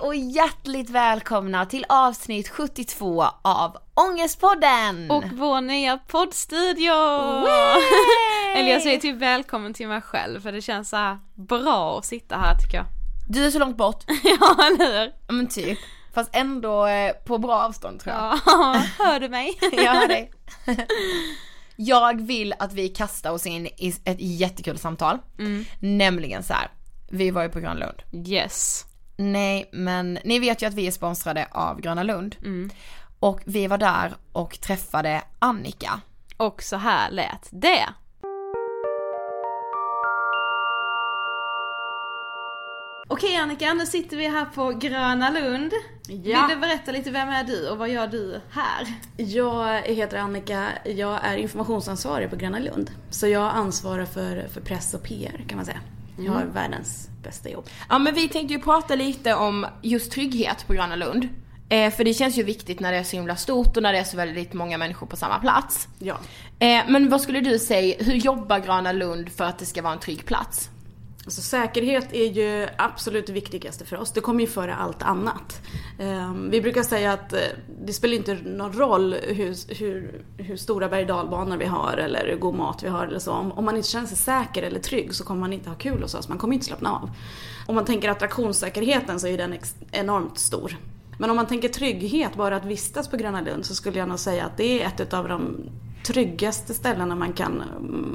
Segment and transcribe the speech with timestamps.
[0.00, 5.10] och hjärtligt välkomna till avsnitt 72 av Ångestpodden!
[5.10, 6.92] Och vår nya poddstudio!
[8.56, 12.36] Eller jag säger typ välkommen till mig själv för det känns så bra att sitta
[12.36, 12.86] här tycker jag.
[13.28, 14.04] Du är så långt bort.
[14.24, 15.34] ja, eller hur?
[15.34, 15.78] Men typ.
[16.14, 18.40] Fast ändå eh, på bra avstånd tror jag.
[18.46, 19.58] Ja, hör du mig?
[19.72, 20.30] jag hör dig.
[21.76, 25.18] jag vill att vi kastar oss in i ett jättekul samtal.
[25.38, 25.64] Mm.
[25.78, 26.70] Nämligen så här.
[27.10, 28.02] vi var ju på Grönlund.
[28.26, 28.86] Yes.
[29.20, 32.36] Nej, men ni vet ju att vi är sponsrade av Gröna Lund.
[32.38, 32.70] Mm.
[33.20, 36.00] Och vi var där och träffade Annika.
[36.36, 37.88] Och så här lät det.
[43.08, 45.72] Okej Annika, nu sitter vi här på Gröna Lund.
[46.08, 46.46] Ja.
[46.46, 48.94] Vill du berätta lite, vem är du och vad gör du här?
[49.16, 52.90] Jag heter Annika, jag är informationsansvarig på Gröna Lund.
[53.10, 55.80] Så jag ansvarar för, för press och PR kan man säga.
[56.24, 56.54] Jag har mm.
[56.54, 57.68] världens bästa jobb.
[57.88, 61.28] Ja men vi tänkte ju prata lite om just trygghet på Gröna Lund.
[61.68, 63.98] Eh, för det känns ju viktigt när det är så himla stort och när det
[63.98, 65.88] är så väldigt många människor på samma plats.
[65.98, 66.18] Ja.
[66.58, 69.92] Eh, men vad skulle du säga, hur jobbar Gröna Lund för att det ska vara
[69.92, 70.70] en trygg plats?
[71.30, 74.12] Alltså säkerhet är ju absolut det viktigaste för oss.
[74.12, 75.62] Det kommer ju före allt annat.
[75.98, 77.38] Ehm, vi brukar säga att eh,
[77.84, 82.36] det spelar inte någon roll hur, hur, hur stora berg dalbanor vi har eller hur
[82.36, 83.32] god mat vi har eller så.
[83.32, 86.14] Om man inte känner sig säker eller trygg så kommer man inte ha kul hos
[86.14, 86.28] oss.
[86.28, 87.10] Man kommer inte slappna av.
[87.66, 89.54] Om man tänker attraktionssäkerheten så är den
[89.92, 90.76] enormt stor.
[91.18, 94.18] Men om man tänker trygghet, bara att vistas på Gröna Lund, så skulle jag nog
[94.18, 95.56] säga att det är ett av de
[96.02, 97.62] tryggaste ställena man kan,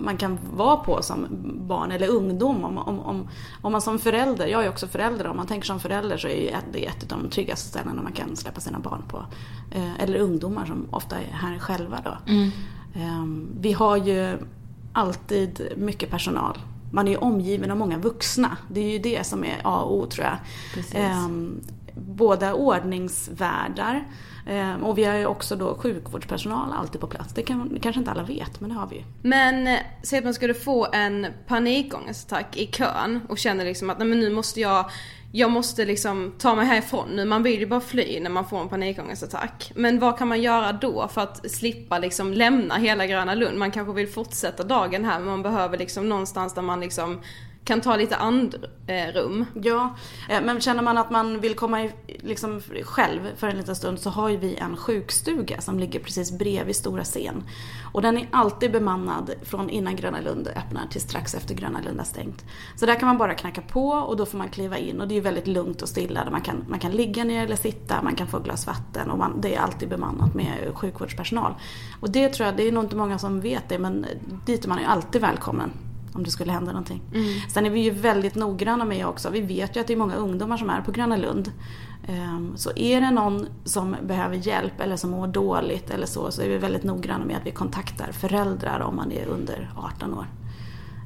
[0.03, 1.27] man kan vara på som
[1.67, 2.63] barn eller ungdom.
[2.63, 3.27] Om, om, om,
[3.61, 6.59] om man som förälder, jag är också förälder, om man tänker som förälder så är
[6.71, 9.25] det ett av de tryggaste ställena man kan släppa sina barn på.
[9.71, 12.31] Eh, eller ungdomar som ofta är här själva då.
[12.31, 12.51] Mm.
[12.93, 14.37] Eh, vi har ju
[14.93, 16.57] alltid mycket personal.
[16.91, 18.57] Man är ju omgiven av många vuxna.
[18.67, 20.37] Det är ju det som är A och O tror jag.
[21.01, 21.27] Eh,
[21.95, 24.05] båda ordningsvärdar Ehm,
[24.45, 27.33] Ehm, och vi har ju också då sjukvårdspersonal alltid på plats.
[27.33, 29.03] Det, kan, kanske inte alla vet, men det har vi ju.
[29.21, 33.99] Men eh, säg att man skulle få en panikångestattack i kön och känner liksom att
[33.99, 34.89] nej men nu måste jag
[35.31, 37.25] jag måste liksom ta mig härifrån nu.
[37.25, 39.71] Man vill ju bara fly när man får en panikångestattack.
[39.75, 43.57] Men vad kan man göra då för att slippa liksom lämna hela Gröna Lund?
[43.57, 47.21] Man kanske vill fortsätta dagen här men man behöver liksom någonstans där man liksom
[47.65, 49.45] kan ta lite andrum.
[49.63, 49.95] Ja,
[50.29, 53.99] eh, men känner man att man vill komma i, liksom själv för en liten stund
[53.99, 57.43] så har ju vi en sjukstuga som ligger precis bredvid Stora scen.
[57.93, 61.97] Och den är alltid bemannad från innan Gröna Lund öppnar till strax efter Gröna Lund
[61.97, 62.45] har stängt.
[62.75, 65.17] Så där kan man bara knacka på och då får man kliva in och det
[65.17, 66.29] är väldigt lugnt och stilla.
[66.31, 69.41] man, kan, man kan ligga ner eller sitta, man kan få glas vatten och man,
[69.41, 71.53] det är alltid bemannat med sjukvårdspersonal.
[71.99, 74.05] Och det tror jag, det är nog inte många som vet det men
[74.45, 75.71] dit är man ju alltid välkommen
[76.15, 77.01] om det skulle hända någonting.
[77.13, 77.49] Mm.
[77.49, 79.29] Sen är vi ju väldigt noggranna med också.
[79.29, 81.51] Vi vet ju att det är många ungdomar som är på Gröna Lund.
[82.07, 86.41] Ehm, så är det någon som behöver hjälp eller som mår dåligt eller så, så
[86.41, 90.25] är vi väldigt noggranna med att vi kontaktar föräldrar om man är under 18 år.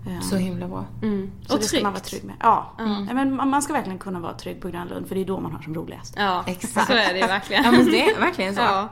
[0.07, 0.85] Ehm, så himla bra.
[1.01, 1.31] Mm.
[1.47, 2.35] Så och det ska man vara trygg med.
[2.39, 2.75] Ja.
[2.79, 3.05] Mm.
[3.05, 5.51] Men man ska verkligen kunna vara trygg på Gröna Lund för det är då man
[5.51, 6.13] har som roligast.
[6.17, 6.87] Ja, exakt.
[6.87, 7.63] Så är det verkligen.
[7.63, 8.61] ja men det är verkligen så.
[8.61, 8.89] Ja.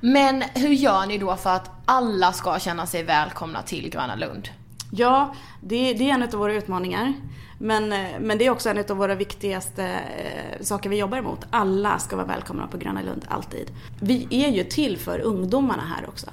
[0.00, 4.48] Men hur gör ni då för att alla ska känna sig välkomna till Gröna Lund?
[4.92, 7.12] Ja, det, det är en av våra utmaningar.
[7.58, 11.46] Men, eh, men det är också en av våra viktigaste eh, saker vi jobbar emot.
[11.50, 13.70] Alla ska vara välkomna på Gröna Lund, alltid.
[14.00, 16.26] Vi är ju till för ungdomarna här också.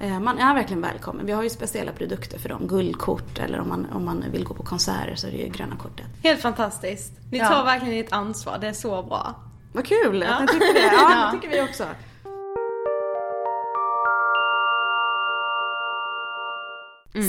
[0.00, 1.26] Eh, man är verkligen välkommen.
[1.26, 2.66] Vi har ju speciella produkter för dem.
[2.66, 5.76] Guldkort eller om man, om man vill gå på konserter så är det ju gröna
[5.76, 6.06] kortet.
[6.22, 7.12] Helt fantastiskt.
[7.30, 7.48] Ni Ja.
[7.48, 9.34] tar verkligen ert ansvar, det är så bra.
[9.72, 10.80] Vad kul att ni tycker det.
[10.92, 11.84] Ja, det tycker vi också.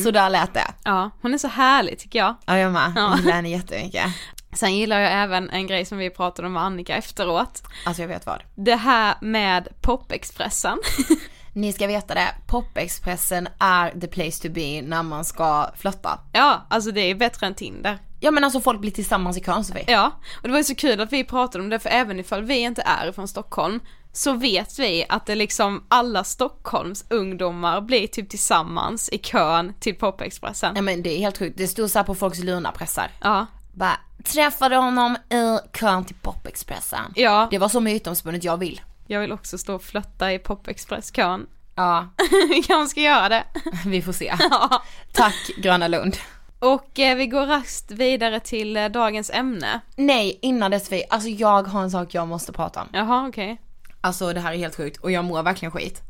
[0.04, 0.68] Så där lät det.
[0.84, 2.36] Ja, hon är så härlig tycker jag.
[2.46, 3.10] Ja jag med, Ja.
[3.10, 4.06] jag gillar henne jättemycket.
[4.54, 7.64] Sen gillar jag även en grej som vi pratade om med Annika efteråt.
[7.86, 8.42] Alltså jag vet vad.
[8.56, 10.78] Det här med popexpressen.
[11.54, 16.20] Ni ska veta det, Popexpressen är the place to be när man ska flirta.
[16.34, 18.00] ja, alltså det är bättre än Tinder.
[18.20, 19.84] Ja men alltså folk blir tillsammans i kön Sofie.
[19.88, 22.44] Ja, och det var ju så kul att vi pratade om det för även ifall
[22.44, 23.80] vi inte är från Stockholm
[24.14, 29.96] så vet vi att det liksom alla Stockholms ungdomar blir typ tillsammans i kön till
[29.96, 30.74] popexpressen.
[30.74, 33.12] Nej men det är helt sjukt, det stod så här på folks lunapressar.
[33.22, 37.14] Ja, Bara, träffade honom i kön till Popexpressen.
[37.16, 38.82] ja, Det var så mytomspunnet jag vill.
[39.08, 41.48] jag vill också stå och flötta i popexpresskön.
[41.76, 42.08] Ja,
[42.50, 43.44] vi kanske ska göra det.
[43.86, 44.34] vi får se.
[44.50, 44.84] Ja.
[45.14, 46.18] Tack Gröna Lund.
[46.60, 49.80] Och eh, vi går raskt vidare till eh, dagens ämne.
[49.96, 52.88] Nej, innan dess vi, alltså jag har en sak jag måste prata om.
[52.94, 53.62] Jaha, okej.
[54.02, 56.02] Alltså det här är helt sjukt och jag mår verkligen skit.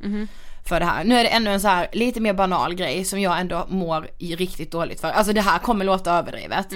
[0.65, 1.03] För det här.
[1.03, 4.07] Nu är det ännu en så här lite mer banal grej som jag ändå mår
[4.17, 5.07] riktigt dåligt för.
[5.07, 6.71] Alltså det här kommer låta överdrivet.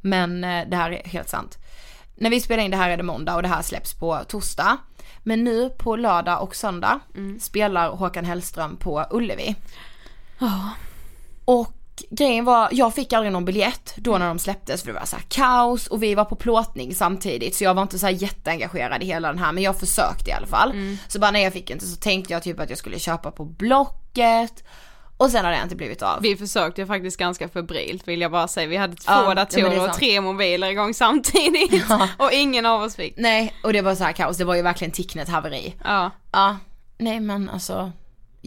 [0.00, 1.58] Men eh, det här är helt sant.
[2.16, 4.76] När vi spelar in det här är det måndag och det här släpps på torsdag.
[5.22, 7.00] Men nu på lördag och söndag
[7.40, 9.56] spelar Håkan Hellström på Ullevi.
[10.38, 10.70] Ja.
[11.44, 11.72] Och
[12.10, 15.16] grejen var, jag fick aldrig någon biljett då när de släpptes för det var så
[15.28, 19.06] kaos och vi var på plåtning samtidigt så jag var inte så här jätteengagerad i
[19.06, 20.96] hela den här men jag försökte i alla fall.
[21.08, 23.44] Så bara när jag fick inte så tänkte jag typ att jag skulle köpa på
[23.44, 24.64] Blocket
[25.16, 26.22] och sen har det inte blivit av.
[26.22, 28.66] Vi försökte faktiskt ganska febrilt vill jag bara säga.
[28.68, 29.98] Vi hade två Ja, ja, datorer och sant.
[29.98, 31.84] tre mobiler igång samtidigt.
[32.18, 33.14] Och ingen av oss fick.
[33.16, 35.74] Nej och det var så här kaos, det var ju verkligen Ticknet haveri.
[35.84, 36.10] Ja.
[36.32, 36.56] Ja,
[36.98, 37.92] nej men alltså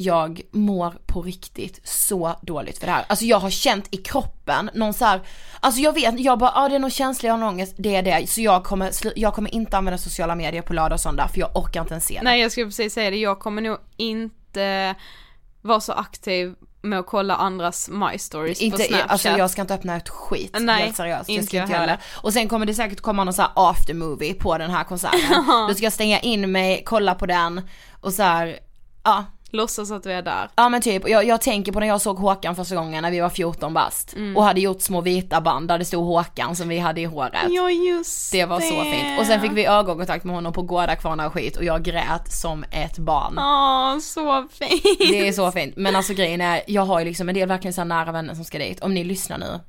[0.04, 3.06] jag mår på riktigt så dåligt för det här.
[3.08, 5.22] Alltså jag har känt i kroppen någon så här,
[5.60, 7.96] alltså jag vet, jag bara, ah, det är nog känslig, jag har någon ångest, det
[7.96, 8.30] är det.
[8.30, 11.58] Så jag kommer, jag kommer inte använda sociala medier på lördag och söndag för jag
[11.58, 12.22] orkar inte ens se det.
[12.24, 14.96] Nej jag skulle precis säga det, jag kommer nog inte
[15.62, 19.12] vara så aktiv med att kolla andras my stories på Inte, snapchat.
[19.12, 21.30] alltså jag ska inte öppna ett skit, Nej, helt seriöst.
[21.30, 21.98] inte jag ska jag inte heller.
[22.14, 25.46] Och sen kommer det säkert komma någon så här after movie på den här konserten.
[25.68, 27.62] Då ska jag stänga in mig, kolla på den
[28.02, 28.60] och så här,
[29.04, 29.26] ja.
[29.52, 30.50] Låtsas att vi är där.
[30.56, 33.20] Ja men typ, jag, jag tänker på när jag såg Håkan första gången när vi
[33.20, 34.16] var 14 bast.
[34.16, 34.38] Mm.
[34.38, 37.46] Och hade gjort små vita band där det stod Håkan som vi hade i håret.
[37.50, 39.20] Ja just Det var så fint.
[39.20, 42.64] Och sen fick vi ögonkontakt med honom på Gårdakvarnar och skit och jag grät som
[42.72, 43.38] ett barn.
[43.40, 45.00] Åh, så fint.
[45.00, 45.74] Det är så fint.
[45.78, 48.44] Men alltså grejen är, jag har ju liksom en del verkligen så nära vänner som
[48.44, 48.80] ska dit.
[48.80, 49.60] Om ni lyssnar nu,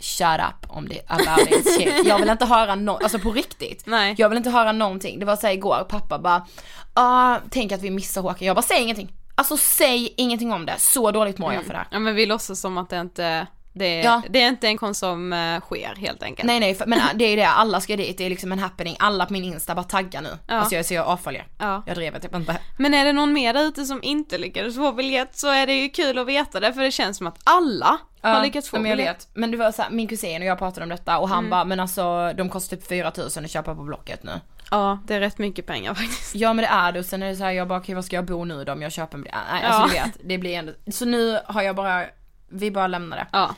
[0.00, 2.06] shut up om det about it shit.
[2.06, 3.82] Jag vill inte höra no- alltså på riktigt.
[3.86, 4.14] Nej.
[4.18, 5.18] Jag vill inte höra någonting.
[5.20, 6.46] Det var så här igår, pappa bara,
[6.94, 8.46] ah, tänk att vi missar Håkan.
[8.46, 9.12] Jag bara, säg ingenting.
[9.38, 10.74] Alltså säg ingenting om det.
[10.78, 11.84] Så dåligt mår jag för det här.
[11.84, 11.92] Mm.
[11.92, 13.46] Ja men vi låtsas som att det inte,
[13.78, 14.22] det är, Ja.
[14.30, 16.46] det är inte en konst som eh, sker helt enkelt.
[16.46, 18.96] Nej nej, men det är ju det, alla ska dit, det är liksom en happening.
[18.98, 20.38] Alla på min insta bara taggar nu.
[20.46, 20.54] Ja.
[20.54, 21.46] Alltså jag, så jag avföljer.
[21.58, 21.82] Ja.
[21.86, 22.58] Jag driver typ inte.
[22.78, 25.74] Men är det någon mer där ute som inte lyckades få biljett så är det
[25.74, 29.08] ju kul att veta det för det känns som att alla har lyckats få biljett.
[29.08, 29.28] vet.
[29.34, 31.50] Men det var så här, min kusin och jag pratade om detta och han Mm.
[31.50, 34.40] bara, men alltså de kostar typ 4000 att köpa på Blocket nu.
[34.70, 36.34] Ja, det är rätt mycket pengar faktiskt.
[36.34, 38.02] Ja men det är det och sen är det så här, jag bara okej var
[38.02, 39.38] ska jag bo nu då om jag köper en biljett?
[39.52, 39.68] Nej Ja.
[39.68, 42.04] alltså du vet, det blir ändå, så nu har jag bara,
[42.48, 43.26] vi bara lämnar det.
[43.32, 43.54] Ja.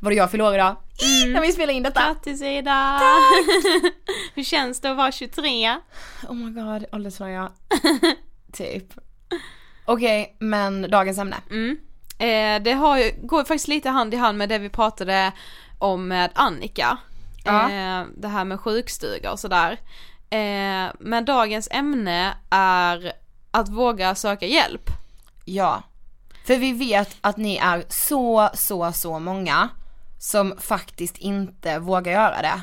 [0.00, 0.76] Var det jag fyller år idag?
[1.22, 1.32] Mm.
[1.32, 2.00] När vi spelar in detta.
[2.00, 3.00] Grattis Ida!
[4.34, 5.76] Hur känns det att vara 23?
[6.28, 7.52] Oh my god, åldersfråga.
[8.52, 8.94] typ.
[9.84, 11.36] Okej, men dagens ämne.
[11.50, 11.78] Mm.
[12.18, 15.32] Eh, det har ju, går faktiskt lite hand i hand med det vi pratade
[15.78, 16.98] om med Annika.
[17.44, 17.70] Ja.
[17.70, 19.72] Eh, det här med sjukstuga och sådär.
[20.30, 23.12] Eh, men dagens ämne är
[23.50, 24.90] att våga söka hjälp.
[25.44, 25.82] Ja.
[26.44, 29.68] För vi vet att ni är så, så, så många
[30.20, 32.60] som faktiskt inte vågar göra det.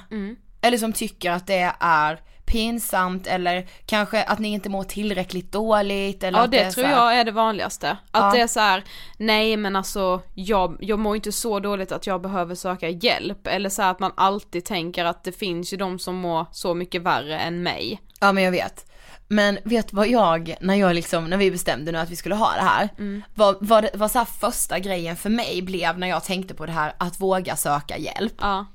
[0.62, 6.24] Eller som tycker att det är pinsamt eller kanske att ni inte mår tillräckligt dåligt
[6.24, 7.90] eller Ja det, är tror här- jag är det vanligaste.
[7.90, 8.32] Att Ja.
[8.32, 8.84] det är så här:
[9.18, 13.48] nej men alltså jag, jag mår inte så dåligt att jag behöver söka hjälp.
[13.48, 16.74] Eller så här att man alltid tänker att det finns ju de som mår så
[16.74, 18.02] mycket värre än mig.
[18.20, 18.87] Ja men jag vet.
[19.28, 22.54] Men vet vad jag, när jag liksom, när vi bestämde nu att vi skulle ha
[22.54, 22.90] det här,
[23.36, 26.66] vad, vad, det, vad så här första grejen för mig blev när jag tänkte på
[26.66, 28.34] det här att våga söka hjälp.
[28.40, 28.66] Ja.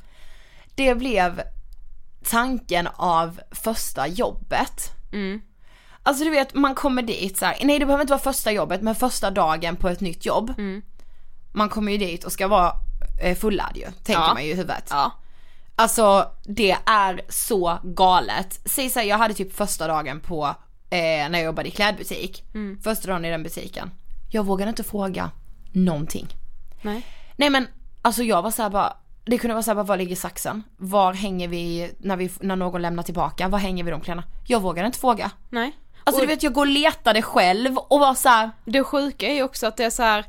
[0.75, 1.43] Det blev
[2.25, 4.91] tanken av första jobbet.
[5.13, 5.41] Mm.
[6.03, 8.83] Alltså du vet, man kommer dit så här, nej det behöver inte vara första jobbet
[8.83, 10.55] men första dagen på ett nytt jobb.
[10.59, 10.83] Mm.
[11.53, 12.73] Man kommer ju dit och ska vara
[13.23, 14.35] eh, fullärd ju, tänker Ja.
[14.35, 14.89] man ju i huvudet.
[14.91, 15.13] Ja.
[15.77, 18.61] Alltså det är så galet.
[18.65, 20.45] Säg såhär, jag hade typ första dagen på,
[20.91, 20.99] eh,
[21.31, 22.45] när jag jobbade i klädbutik.
[22.55, 22.81] Mm.
[22.83, 23.91] Första dagen i den butiken.
[24.31, 25.31] Jag vågade inte fråga
[25.73, 26.27] någonting.
[26.83, 27.07] Nej.
[27.37, 27.67] Nej men
[28.03, 30.63] alltså jag var såhär bara, det kunde vara såhär bara, var ligger saxen?
[30.77, 33.49] Var hänger vi när, vi när någon lämnar tillbaka?
[33.49, 34.25] Var hänger vi de kläderna?
[34.47, 35.31] Jag vågade inte fråga.
[35.51, 35.77] Nej.
[36.05, 39.35] Alltså Och- du vet jag går och letade själv och var såhär, Det sjuka är
[39.35, 40.25] ju också att det är så här.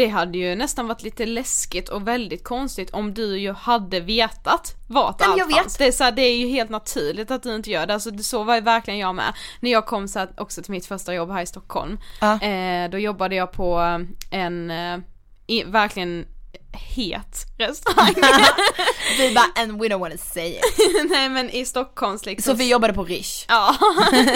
[0.00, 4.74] Det hade ju nästan varit lite läskigt och väldigt konstigt om du ju hade vetat
[4.88, 5.76] vart allt jag fanns.
[5.76, 8.18] Det är, så här, det är ju helt naturligt att du inte gör det, alltså
[8.18, 9.34] så var ju verkligen jag med.
[9.60, 12.42] När jag kom så här, också till mitt första jobb här i Stockholm, Ja.
[12.42, 13.98] eh, då jobbade jag på
[14.30, 14.98] en, eh,
[15.46, 16.26] i, verkligen
[16.72, 18.14] het restaurang.
[19.18, 20.64] vi bara and we don't wanna say it.
[21.10, 23.44] Nej men i Stockholms liksom Så vi jobbade på Rish.
[23.48, 23.76] Ja,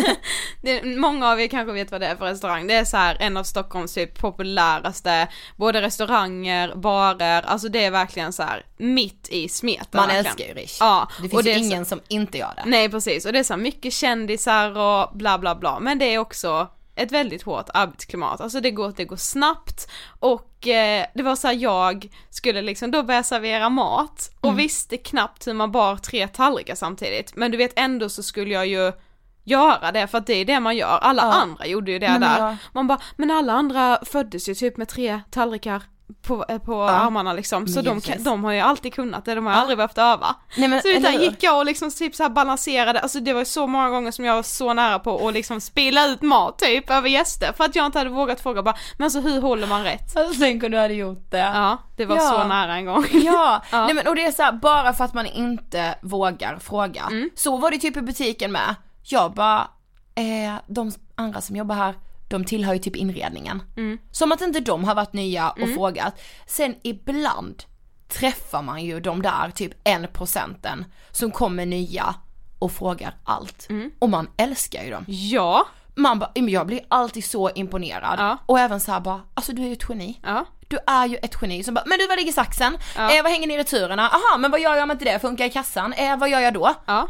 [0.63, 2.67] det, många av er kanske vet vad det är för restaurang.
[2.67, 7.91] Det är så här en av Stockholms typ populäraste, både restauranger, barer, alltså det är
[7.91, 9.87] verkligen så här mitt i smeten.
[9.93, 10.27] Man verkligen.
[10.27, 10.77] älskar ju Rish.
[10.81, 12.63] Ja, Det och finns det ju är så- ingen som inte gör det.
[12.67, 16.05] Nej precis, och det är så här mycket kändisar och bla bla bla, men det
[16.15, 19.89] är också ett väldigt hårt arbetsklimat, alltså det går, det går snabbt
[20.21, 24.57] och eh, det var så här, jag skulle liksom då börja servera mat och Mm.
[24.57, 28.67] visste knappt hur man bar tre tallrikar samtidigt, men du vet ändå så skulle jag
[28.67, 28.93] ju
[29.45, 31.33] göra det för att det är det man gör, alla Ja.
[31.33, 32.39] andra gjorde ju det Nej, där.
[32.39, 35.83] jag- Man bara, men alla andra föddes ju typ med tre tallrikar
[36.23, 39.47] på, eh, på armarna liksom, så de, kan, de har ju alltid kunnat det, de
[39.47, 40.35] har ju aldrig behövt öva.
[40.57, 43.41] Nej, men, Så utan gick jag och liksom typ så här balanserade, alltså det var
[43.41, 46.59] ju så många gånger som jag var så nära på att liksom spilla ut mat
[46.59, 49.67] typ över gäster för att jag inte hade vågat fråga bara, men alltså hur håller
[49.67, 50.17] man rätt?
[50.17, 51.39] Alltså, Tänk om du hade gjort det.
[51.39, 52.23] Ja, det var Ja.
[52.23, 53.05] så nära en gång.
[53.13, 53.85] Ja, Ja.
[53.85, 57.03] Nej, men, och det är så här, bara för att man inte vågar fråga.
[57.11, 57.31] Mm.
[57.35, 58.75] Så var det typ i butiken med.
[59.03, 59.69] Jag bara,
[60.15, 61.95] eh, de andra som jobbar här,
[62.29, 63.63] de tillhör ju typ inredningen.
[63.77, 63.99] Mm.
[64.11, 66.21] Som att inte de har varit nya och frågat.
[66.47, 67.63] Sen ibland
[68.09, 72.15] träffar man ju de där typ en procenten som kommer nya
[72.59, 73.67] och frågar allt.
[73.71, 73.91] Mm.
[73.99, 75.05] Och man älskar ju dem.
[75.09, 75.67] Ja,
[75.97, 78.15] Man bara, jag blir alltid så imponerad.
[78.19, 78.39] Ja.
[78.47, 80.21] Och även så här bara, alltså du är ju ett geni.
[80.23, 82.79] ja, Du är ju ett geni som bara, men du var ligger saxen?
[82.97, 83.17] Ja.
[83.17, 84.09] Eh, vad hänger ni i returerna?
[84.09, 85.93] Aha, men vad gör jag om inte det funkar i kassan?
[85.93, 86.75] Eh, vad gör jag då?
[86.87, 87.09] ja.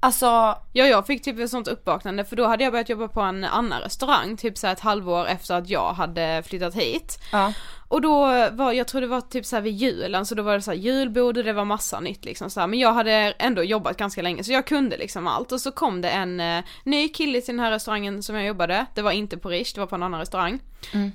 [0.00, 0.26] Alltså,
[0.72, 3.44] Ja, jag fick typ ett sånt uppvaknande för då hade jag börjat jobba på en
[3.44, 7.18] annan restaurang, typ så ett halvår efter att jag hade flyttat hit.
[7.32, 7.52] ja.
[7.90, 8.20] Och då
[8.50, 10.78] var, jag tror det var typ så vid julen, så då var det så här
[10.78, 12.66] julbord och det var massa nytt liksom så här.
[12.66, 15.52] Men jag hade ändå jobbat ganska länge så jag kunde liksom allt.
[15.52, 18.86] Och så kom det en eh, ny kille till den här restaurangen som jag jobbade,
[18.94, 20.60] det var inte på Rish, det var på en annan restaurang.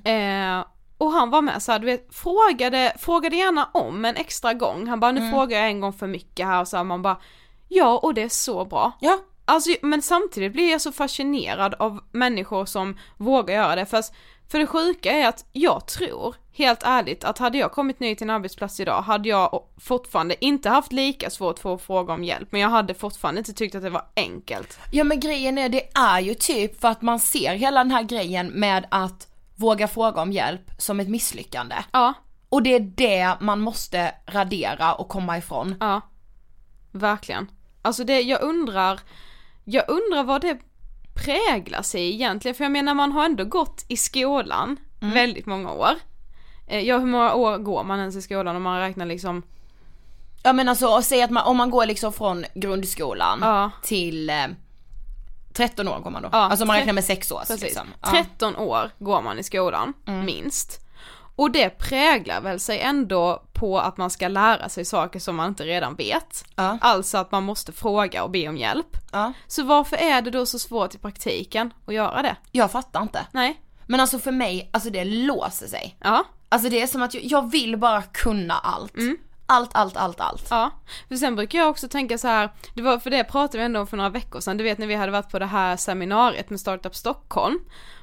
[0.06, 0.66] Eh,
[0.98, 4.88] och han var med så här, du vet, frågade, frågade gärna om en extra gång.
[4.88, 7.18] Han bara, nu frågar jag en gång för mycket här och så här, man bara,
[7.74, 8.92] ja och det är så bra.
[9.00, 9.20] Ja.
[9.46, 13.86] Alltså, men samtidigt blir jag så fascinerad av människor som vågar göra det.
[13.86, 14.04] För,
[14.52, 18.26] för det sjuka är att jag tror, helt ärligt, att hade jag kommit ny till
[18.26, 22.52] en arbetsplats idag hade jag fortfarande inte haft lika svårt för att fråga om hjälp.
[22.52, 24.80] Men jag hade fortfarande inte tyckt att det var enkelt.
[24.92, 28.04] Ja men grejen är, det är ju typ för att man ser hela den här
[28.04, 31.76] grejen med att våga fråga om hjälp som ett misslyckande.
[31.92, 32.14] Ja,
[32.50, 35.76] Och det är det man måste radera och komma ifrån.
[35.80, 36.02] ja.
[36.92, 37.48] Verkligen.
[37.86, 39.00] Alltså det, jag undrar,
[39.64, 40.58] jag undrar vad det
[41.26, 42.56] präglas i egentligen.
[42.56, 45.92] För jag menar man har ändå gått i skolan väldigt många år.
[46.68, 49.44] Eh, Ja hur många år går man ens i skolan om man räknar liksom
[50.44, 53.72] Ja men alltså säg att man, om man går liksom från grundskolan Ja.
[53.84, 54.36] till eh,
[55.54, 56.30] 13 år går man då.
[56.32, 57.62] Ja, alltså man räknar med 6 år Precis.
[57.62, 57.88] liksom.
[58.02, 58.08] Ja.
[58.12, 59.94] 13 år går man i skolan,
[60.26, 60.80] minst.
[61.36, 65.48] Och det präglar väl sig ändå på att man ska lära sig saker som man
[65.48, 66.46] inte redan vet.
[66.56, 66.78] Ja.
[66.82, 68.98] Alltså att man måste fråga och be om hjälp.
[69.12, 69.34] Ja.
[69.48, 72.36] Så varför är det då så svårt i praktiken att göra det?
[72.52, 73.26] Jag fattar inte.
[73.32, 73.62] Nej.
[73.88, 75.98] Men alltså för mig, alltså det låser sig.
[76.00, 78.98] Ja, Alltså det är som att jag, jag vill bara kunna allt.
[78.98, 79.18] Mm.
[79.46, 80.48] Allt, allt, allt, allt.
[80.50, 80.72] ja.
[81.08, 83.80] För sen brukar jag också tänka så här, det var, för det pratade vi ändå
[83.80, 86.50] om för några veckor sedan, du vet när vi hade varit på det här seminariet
[86.50, 87.60] med Startup Stockholm.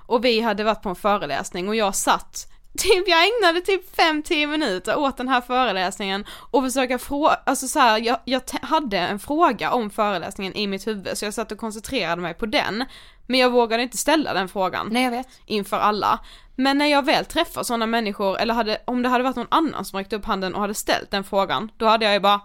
[0.07, 2.47] Och vi hade varit på en föreläsning och jag satt
[2.79, 7.79] Typ jag ägnade typ 5-10 minuter åt den här föreläsningen och försöka fråga, alltså så
[7.79, 11.59] här, jag, jag hade en fråga om föreläsningen i mitt huvud så jag satt och
[11.59, 12.85] koncentrerade mig på den.
[13.27, 15.29] Men jag vågade inte ställa den frågan Nej jag vet.
[15.47, 16.19] inför alla.
[16.57, 19.85] Men när jag väl träffar sådana människor, eller hade, om det hade varit någon annan
[19.85, 22.41] som räckte upp handen och hade ställt den frågan, då hade jag ju bara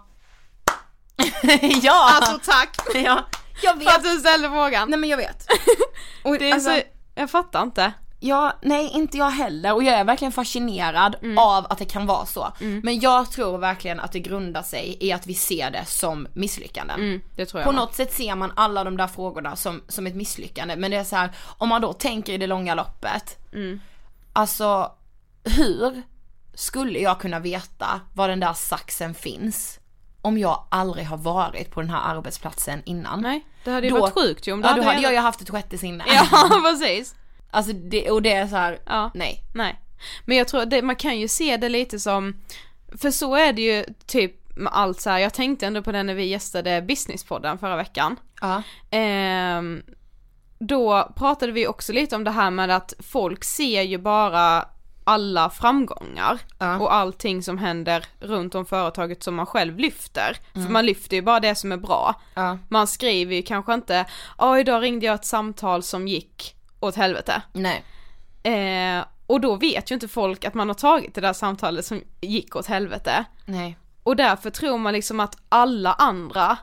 [1.82, 2.10] ja!
[2.14, 2.76] Alltså tack!
[2.94, 3.24] ja!
[3.62, 3.96] Jag För vet.
[3.96, 4.90] att du ställde frågan.
[4.90, 5.46] Nej men jag vet.
[6.22, 6.80] Och, Det är alltså, så,
[7.14, 7.92] jag fattar inte.
[8.20, 11.38] Ja, nej inte jag heller och jag är verkligen fascinerad Mm.
[11.38, 12.52] av att det kan vara så.
[12.58, 17.00] Men jag tror verkligen att det grundar sig i att vi ser det som misslyckanden.
[17.00, 20.06] Mm, det tror jag På något sätt ser man alla de där frågorna som, som
[20.06, 23.38] ett misslyckande men det är så här, om man då tänker i det långa loppet.
[23.52, 23.80] Mm.
[24.32, 24.92] Alltså
[25.44, 26.02] hur
[26.54, 29.78] skulle jag kunna veta var den där saxen finns
[30.22, 33.20] om jag aldrig har varit på den här arbetsplatsen innan?
[33.20, 35.18] Nej, det hade ju Då- varit sjukt ju om du Ja då hade jag ju
[35.18, 36.04] haft ett sjätte sinne.
[36.32, 37.14] Ja, precis.
[37.50, 39.10] Alltså det, och det är så här, Ja.
[39.14, 39.42] nej.
[39.54, 39.80] Nej.
[40.24, 42.34] Men jag tror det, man kan ju se det lite som,
[42.98, 45.18] för så är det ju typ med allt så här.
[45.18, 48.16] jag tänkte ändå på det när vi gästade businesspodden förra veckan.
[48.40, 48.62] Ja.
[48.90, 49.82] Ehm,
[50.58, 54.68] då pratade vi också lite om det här med att folk ser ju bara
[55.04, 56.78] alla framgångar Ja.
[56.78, 60.36] och allting som händer runt om företaget som man själv lyfter.
[60.52, 62.14] För man lyfter ju bara det som är bra.
[62.34, 62.58] Ja.
[62.68, 64.04] Man skriver ju kanske inte,
[64.38, 66.55] ja idag ringde jag ett samtal som gick
[66.88, 67.42] åt helvete.
[67.52, 67.84] Nej.
[68.42, 72.02] Eh, och då vet ju inte folk att man har tagit det där samtalet som
[72.20, 73.24] gick åt helvete.
[73.44, 73.76] Nej.
[74.02, 76.56] Och därför tror man liksom att alla andra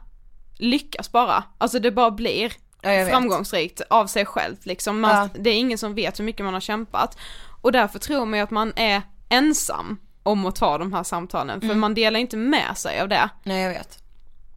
[0.57, 1.43] lyckas bara.
[1.57, 4.99] Alltså det bara blir Ja, framgångsrikt av sig självt liksom.
[4.99, 5.29] Man, Ja.
[5.39, 7.17] Det är ingen som vet hur mycket man har kämpat.
[7.61, 11.57] Och därför tror man ju att man är ensam om att ta de här samtalen.
[11.57, 11.69] Mm.
[11.69, 13.29] För man delar inte med sig av det.
[13.43, 14.03] Nej jag vet.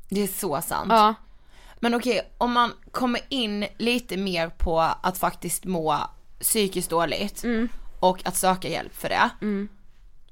[0.09, 0.89] Det är så sant.
[0.93, 1.15] Ja.
[1.81, 5.99] Men okej, om man kommer in lite mer på att faktiskt må
[6.41, 7.43] psykiskt dåligt
[8.01, 9.31] och att söka hjälp för det.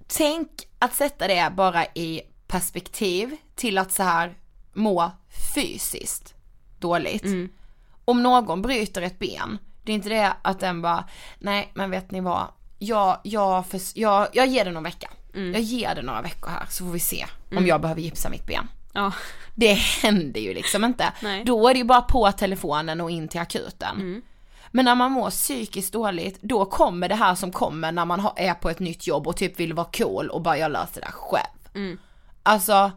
[0.06, 4.34] Tänk att sätta det bara i perspektiv till att så här
[4.72, 5.10] må
[5.54, 6.34] fysiskt
[6.78, 7.24] dåligt.
[8.04, 11.04] Om någon bryter ett ben, det är inte det att den bara,
[11.38, 12.46] nej men vet ni vad,
[12.78, 15.10] jag, jag, för, jag, jag ger det någon vecka.
[15.52, 17.26] Jag ger det några veckor här så får vi se
[17.56, 18.68] om jag behöver gipsa mitt ben.
[18.94, 19.12] Ja.
[19.54, 21.12] Det händer ju liksom inte.
[21.22, 21.44] Nej.
[21.44, 24.22] Då är det ju bara på telefonen och in till akuten.
[24.70, 28.54] Men när man mår psykiskt dåligt, då kommer det här som kommer när man är
[28.54, 31.12] på ett nytt jobb och typ vill vara cool och bara jag löser det här
[31.12, 31.98] själv.
[32.42, 32.92] Alltså,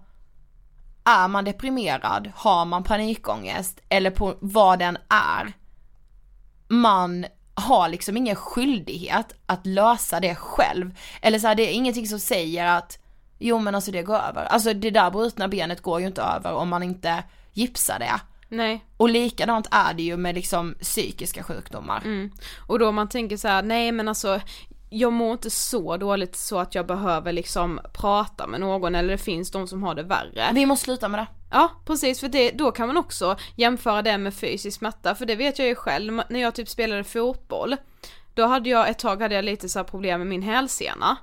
[1.04, 5.54] är man deprimerad, har man panikångest eller på vad den är,
[6.68, 10.98] man har liksom ingen skyldighet att lösa det själv.
[11.22, 13.00] Eller så här, det är ingenting som säger att
[13.38, 14.46] jo men alltså det går över.
[14.46, 17.24] Alltså det där brutna benet går ju inte över om man inte
[17.54, 18.20] gipsar det.
[18.50, 18.86] Nej.
[18.98, 22.02] Och likadant är det ju med liksom psykiska sjukdomar.
[22.06, 22.32] Mm.
[22.68, 24.42] Och då man tänker så här, nej men alltså
[24.90, 29.18] jag mår inte så dåligt så att jag behöver liksom prata med någon eller det
[29.18, 30.52] finns de som har det värre.
[30.54, 31.28] Vi måste sluta med det.
[31.52, 35.36] Ja precis för det, då kan man också jämföra det med fysisk smärta för det
[35.36, 37.76] vet jag ju själv när jag typ spelade fotboll
[38.34, 41.18] Då hade jag ett tag hade jag lite så här problem med min hälsena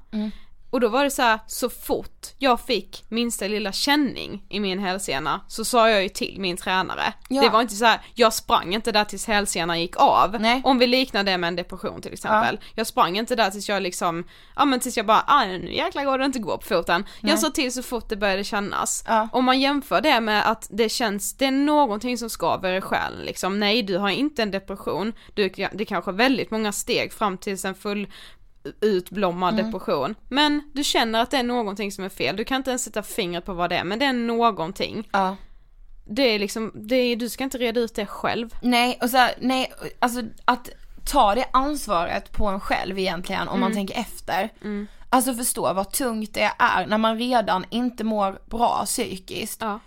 [0.74, 4.78] Och då var det så här, så fort jag fick minsta lilla känning i min
[4.78, 7.12] hälsena så sa jag ju till min tränare.
[7.28, 7.42] Ja.
[7.42, 10.40] Det var inte så här, jag sprang inte där tills hälsenan gick av.
[10.40, 10.60] Nej.
[10.64, 12.58] Om vi liknar det med en depression till exempel.
[12.74, 14.24] Jag sprang inte där tills jag liksom,
[14.56, 17.04] ja men tills jag bara, ah, nu jäklar går det inte gå på foten.
[17.20, 19.04] Jag sa till så fort det började kännas.
[19.06, 19.28] Ja.
[19.32, 23.24] Om man jämför det med att det känns, det är någonting som skaver i själen
[23.24, 23.60] liksom.
[23.60, 27.64] Nej du har inte en depression, du, det är kanske väldigt många steg fram tills
[27.64, 28.08] en full
[28.80, 29.66] utblommad Mm.
[29.66, 30.14] depression.
[30.28, 33.02] Men du känner att det är någonting som är fel, du kan inte ens sätta
[33.02, 35.08] fingret på vad det är, men det är någonting.
[35.12, 35.36] Ja.
[36.06, 38.54] Det är liksom, det är, du ska inte reda ut det själv.
[38.62, 40.68] Nej, och så här, nej, alltså att
[41.04, 44.50] ta det ansvaret på en själv egentligen om man tänker efter.
[45.08, 49.60] Alltså förstå vad tungt det är när man redan inte mår bra psykiskt.
[49.60, 49.78] Ja.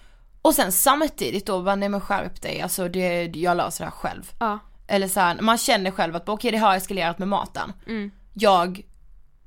[0.41, 3.97] Och sen samtidigt då bara, nej men skärp dig, alltså det, jag löser det här
[3.97, 4.31] själv.
[4.39, 4.59] Ja.
[4.87, 7.73] Eller så här, man känner själv att okej det har eskalerat med maten.
[7.87, 8.11] Mm.
[8.39, 8.81] Jag,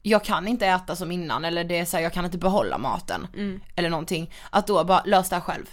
[0.03, 2.79] jag kan inte äta som innan eller det är så här, jag kan inte behålla
[2.79, 3.27] maten.
[3.35, 3.61] Mm.
[3.77, 4.33] Eller någonting.
[4.51, 5.67] Att då bara, lös det här själv.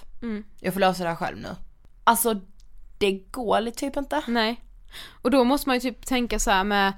[0.59, 1.55] Jag får lösa det här själv nu.
[2.03, 2.41] Alltså
[2.97, 4.21] det går typ inte.
[4.27, 4.61] Nej.
[5.21, 6.93] Och då måste man ju typ tänka så här med,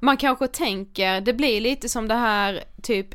[0.00, 3.08] man kanske tänker, det blir lite som det här typ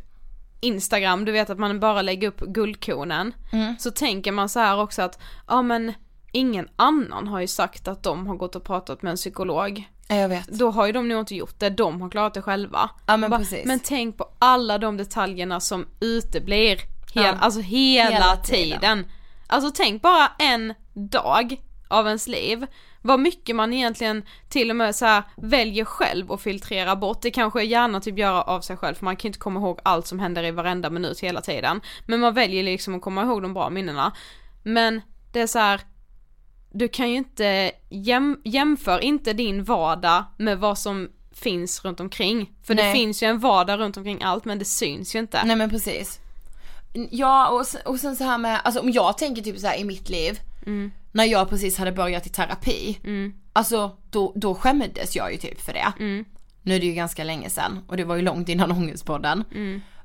[0.62, 3.34] Instagram, du vet att man bara lägger upp guldkornen.
[3.80, 5.94] Så tänker man så här också att, ja men
[6.32, 9.90] ingen annan har ju sagt att de har gått och pratat med en psykolog.
[10.12, 10.48] Ja, jag vet.
[10.48, 12.90] Då har ju de nog inte gjort det, de har klarat det själva.
[13.06, 13.66] Ja men Bara, precis.
[13.66, 16.76] Men tänk på alla de detaljerna som uteblir,
[17.14, 17.34] hel, Ja.
[17.40, 18.80] alltså hela, Hela tiden.
[18.80, 19.06] tiden.
[19.48, 22.66] Alltså tänk bara en dag av ens liv,
[23.02, 27.22] vad mycket man egentligen till och med så här väljer själv att filtrera bort.
[27.22, 30.08] Det kanske gärna typ göra av sig själv för man kan inte komma ihåg allt
[30.08, 31.82] som händer i varenda minut hela tiden.
[32.06, 34.12] Men man väljer liksom att komma ihåg de bra minnena.
[34.64, 35.82] Men det är så här.
[36.72, 42.52] Du kan ju inte jäm, jämför inte din vardag med vad som finns runt omkring.
[42.64, 42.94] För det Nej.
[42.94, 45.44] finns ju en vardag runt omkring allt men det syns ju inte.
[45.46, 46.20] Nej men precis.
[47.12, 49.78] Ja och sen, och sen så här med, alltså om jag tänker typ så här
[49.80, 50.40] i mitt liv,
[51.12, 53.00] när jag precis hade börjat i terapi,
[53.54, 55.94] alltså då, då skämdes jag ju typ för det.
[56.62, 59.44] Nu är det ju ganska länge sedan och det var ju långt innan ångestpodden.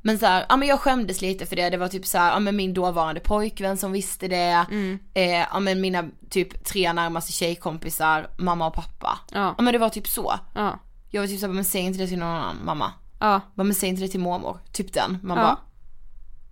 [0.06, 2.32] Men så här, ja men jag skämdes lite för det, det var typ så här,
[2.32, 4.66] ja men min dåvarande pojkvän som visste det,
[5.14, 9.18] eh, ja men mina typ tre närmaste tjejkompisar, mamma och pappa.
[9.32, 9.54] Ja.
[9.58, 10.34] Ja men det var typ så.
[10.54, 10.78] Ja.
[11.10, 12.92] Jag var typ såhär, men säg inte det till någon annan mamma.
[13.20, 14.58] Ja, Bara, men säg inte det till mormor.
[14.72, 15.18] Typ den.
[15.22, 15.58] Man Ja.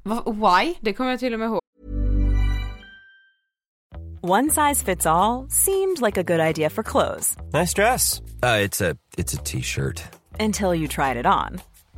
[0.05, 0.75] bara, "Va- why?
[0.81, 1.59] det kommer jag till och med ihåg.
[4.21, 8.21] One size fits all seemed like a good idea for clothes Nice dress.
[8.21, 10.03] Uh, it's a it's a t-shirt.
[10.41, 11.61] until you tried it on.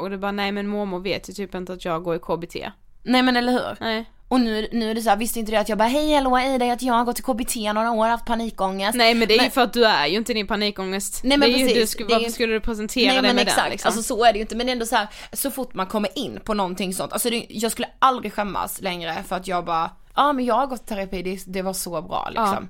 [0.00, 2.56] Och det bara, nej men mormor vet ju typ inte att jag går i KBT.
[3.02, 3.76] Nej men eller hur?
[3.80, 4.10] Nej.
[4.28, 6.38] Och nu, nu är det så här, visste inte det att jag bara hej hallå
[6.40, 8.94] Ida att jag har gått till KBT några år haft panikångest.
[8.96, 11.20] Nej men det är ju Men- för att du är ju inte din panikångest.
[11.24, 11.80] Nej, men det är ju, precis.
[11.82, 13.88] du skulle, Det varför ju- skulle du presentera Nej dig men med exakt, den liksom?
[13.88, 15.86] alltså så är det ju inte men det är ändå så här, så fort man
[15.86, 19.64] kommer in på någonting sånt, alltså det, jag skulle aldrig skämmas längre för att jag
[19.64, 22.68] bara, ja men jag har gått i terapi, det, det var så bra liksom.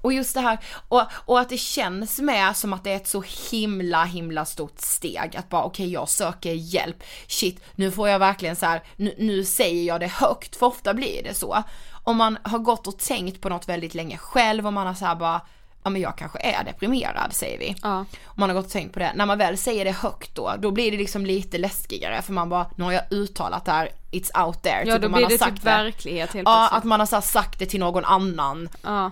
[0.00, 0.58] Och just det här,
[0.88, 4.80] och, och att det känns med som att det är ett så himla himla stort
[4.80, 9.14] steg att bara okej jag söker hjälp, shit nu får jag verkligen så här, nu,
[9.18, 11.62] nu säger jag det högt för ofta blir det så.
[12.04, 15.04] Om man har gått och tänkt på något väldigt länge själv och man har så
[15.04, 15.40] här bara,
[15.82, 17.76] ja men jag kanske är deprimerad säger vi.
[17.82, 17.98] Ja.
[18.24, 20.54] Om man har gått och tänkt på det, när man väl säger det högt då,
[20.58, 23.88] då blir det liksom lite läskigare för man bara, nu har jag uttalat det här,
[24.10, 24.84] it's out there.
[24.86, 26.78] Ja Typ då blir har det sagt typ verklighet helt Ja, plötsligt.
[26.78, 29.10] att man har så sagt det till någon annan Ja.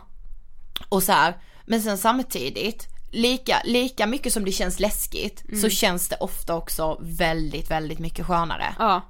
[0.88, 1.34] Och så här.
[1.66, 5.60] men sen samtidigt, lika, lika mycket som det känns läskigt Mm.
[5.60, 8.74] så känns det ofta också väldigt, väldigt mycket skönare.
[8.78, 9.02] Ja.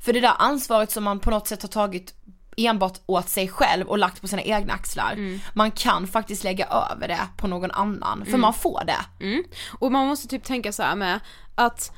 [0.00, 2.14] För det där ansvaret som man på något sätt har tagit
[2.56, 5.12] enbart åt sig själv och lagt på sina egna axlar.
[5.12, 5.40] Mm.
[5.54, 9.24] Man kan faktiskt lägga över det på någon annan, för man får det.
[9.24, 9.44] Mm.
[9.78, 11.20] Och man måste typ tänka så här med
[11.54, 11.92] att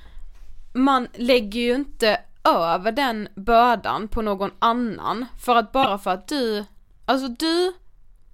[0.75, 6.29] man lägger ju inte över den bördan på någon annan för att bara för att
[6.29, 6.65] du,
[7.07, 7.73] alltså du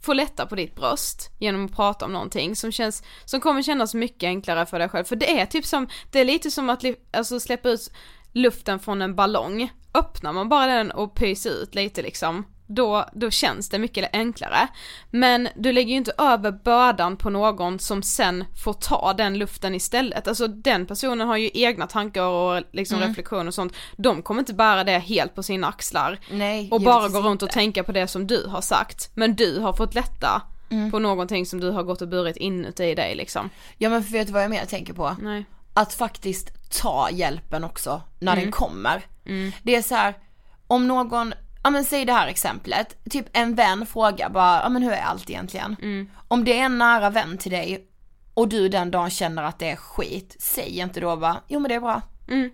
[0.08, 3.94] få lätta på ditt bröst genom att prata om någonting som känns, som kommer kännas
[3.94, 5.04] mycket enklare för dig själv.
[5.04, 7.90] För det är typ som, det är lite som att li- alltså släppa ut
[8.32, 9.70] luften från en ballong.
[9.94, 14.68] Öppnar man bara den och pyser ut lite liksom, då, då känns det mycket enklare.
[15.10, 19.74] Men du lägger ju inte över bördan på någon som sen får ta den luften
[19.74, 20.28] istället.
[20.28, 23.72] Alltså den personen har ju egna tankar och liksom reflektion och sånt.
[23.96, 26.18] De kommer inte bära det helt på sina axlar.
[26.30, 29.10] Nej, Och bara gå runt och tänka på det som du har sagt.
[29.14, 30.90] Men du har fått lätta Mm.
[30.90, 33.50] på någonting som du har gått och burit inuti dig liksom.
[33.78, 35.16] Ja men vet du vad jag mer tänker på?
[35.20, 35.44] Nej.
[35.74, 38.44] Att faktiskt ta hjälpen också när Mm.
[38.44, 39.02] den kommer.
[39.62, 40.14] Det är så här,
[40.66, 41.34] om någon,
[41.68, 45.02] ja men säg det här exemplet, typ en vän frågar bara, ja men hur är
[45.02, 45.76] allt egentligen?
[45.82, 46.10] Mm.
[46.28, 47.86] Om det är en nära vän till dig
[48.34, 51.68] och du den dagen känner att det är skit, säg inte då bara, jo men
[51.68, 52.02] det är bra.
[52.28, 52.50] Mm.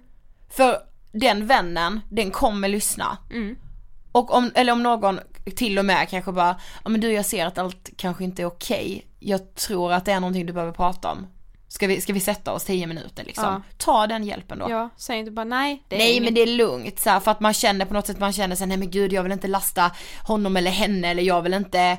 [0.51, 0.79] För
[1.13, 3.19] den vännen, den kommer lyssna.
[3.31, 3.57] Mm.
[4.13, 5.21] Och om, eller om någon
[5.57, 8.47] till och med kanske bara, ja men du jag ser att allt kanske inte är
[8.47, 9.07] okej.
[9.19, 11.27] Jag tror att det är någonting du behöver prata om.
[11.75, 13.45] Ska vi, ska vi sätta oss 10 minuter liksom?
[13.45, 13.63] Ja.
[13.77, 14.71] Ta den hjälpen då.
[14.71, 15.83] Ja, säg inte bara nej.
[15.89, 16.25] Nej inget.
[16.25, 18.57] men det är lugnt så här, för att man känner på något sätt, man känner
[18.57, 19.91] sig nej men gud jag vill inte lasta
[20.23, 21.99] honom eller henne eller jag vill inte,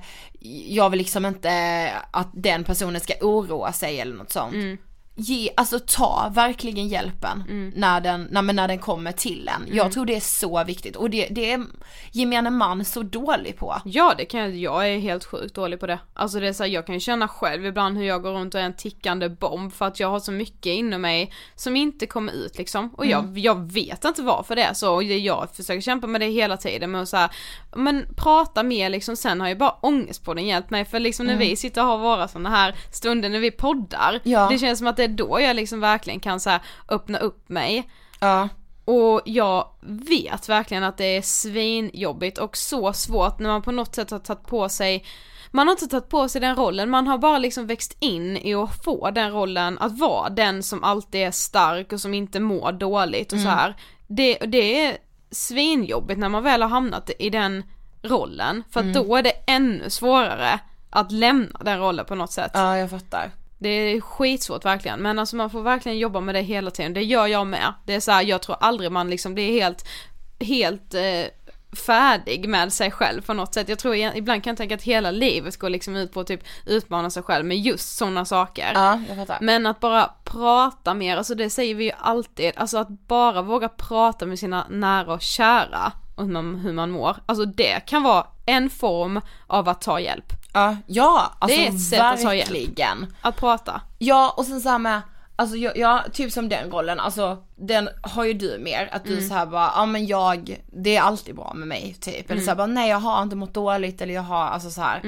[0.68, 4.54] jag vill liksom inte att den personen ska oroa sig eller något sånt.
[4.54, 4.78] Mm.
[5.17, 7.43] Ge, alltså ta verkligen hjälpen
[7.75, 9.63] när, den, när, när den kommer till en.
[9.63, 9.78] Mm.
[9.78, 11.65] Jag tror det är så viktigt och det, det är
[12.12, 13.75] gemene man så dålig på.
[13.86, 15.99] Ja det kan jag, jag är helt sjukt dålig på det.
[16.13, 18.62] Alltså det är så här, jag kan känna själv ibland hur jag går runt och
[18.62, 22.34] är en tickande bomb för att jag har så mycket inom mig som inte kommer
[22.34, 22.89] ut liksom.
[22.89, 26.28] Och jag, jag vet inte varför det är så och jag försöker kämpa med det
[26.28, 27.32] hela tiden med att så här,
[27.75, 31.25] men prata mer liksom, sen har ju bara ångest på den hjälpt mig för liksom
[31.25, 34.47] när vi sitter och har våra sådana här stunder när vi poddar, Ja.
[34.51, 37.89] det känns som att det är då jag liksom verkligen kan så öppna upp mig.
[38.20, 38.50] Ja.
[38.86, 43.96] och jag vet verkligen att det är svinjobbigt och så svårt när man på något
[43.96, 45.06] sätt har tagit på sig
[45.56, 48.54] man har inte tagit på sig den rollen, man har bara liksom växt in i
[48.54, 52.72] att få den rollen, att vara den som alltid är stark och som inte mår
[52.72, 53.76] dåligt och så här.
[54.08, 54.98] Det, det är
[55.32, 57.63] svinjobbigt när man väl har hamnat i den
[58.02, 62.52] rollen, för att då är det ännu svårare att lämna den rollen på något sätt.
[62.54, 63.32] Ja, jag fattar.
[63.58, 67.04] Det är skitsvårt verkligen, men alltså man får verkligen jobba med det hela tiden, det
[67.04, 67.74] gör jag med.
[67.86, 69.88] Det är så här, jag tror aldrig man liksom blir helt,
[70.39, 71.26] helt eh,
[71.76, 73.70] färdig med sig själv på något sätt.
[73.70, 76.44] Jag tror ibland kan jag tänka att hela livet går liksom ut på att typ
[76.65, 78.72] utmana sig själv med just sådana saker.
[78.74, 79.38] Ja, jag fattar.
[79.41, 83.70] Men att bara prata mer, alltså det säger vi ju alltid, alltså att bara våga
[83.70, 88.70] prata med sina nära och kära om hur man mår, alltså det kan vara en
[88.70, 90.34] form av att ta hjälp.
[90.56, 92.50] Ja, ja alltså Det är ett sätt att ta hjälp.
[93.22, 93.82] Att prata.
[93.98, 95.02] Ja och sen så här med,
[95.36, 99.20] alltså jag, jag, typ som den rollen, alltså den har ju du mer, att Mm.
[99.20, 102.26] du så här bara, ja men jag, det är alltid bra med mig typ.
[102.26, 102.44] Eller Mm.
[102.46, 105.02] så här bara, nej jag har inte mått dåligt eller jag har, alltså så här.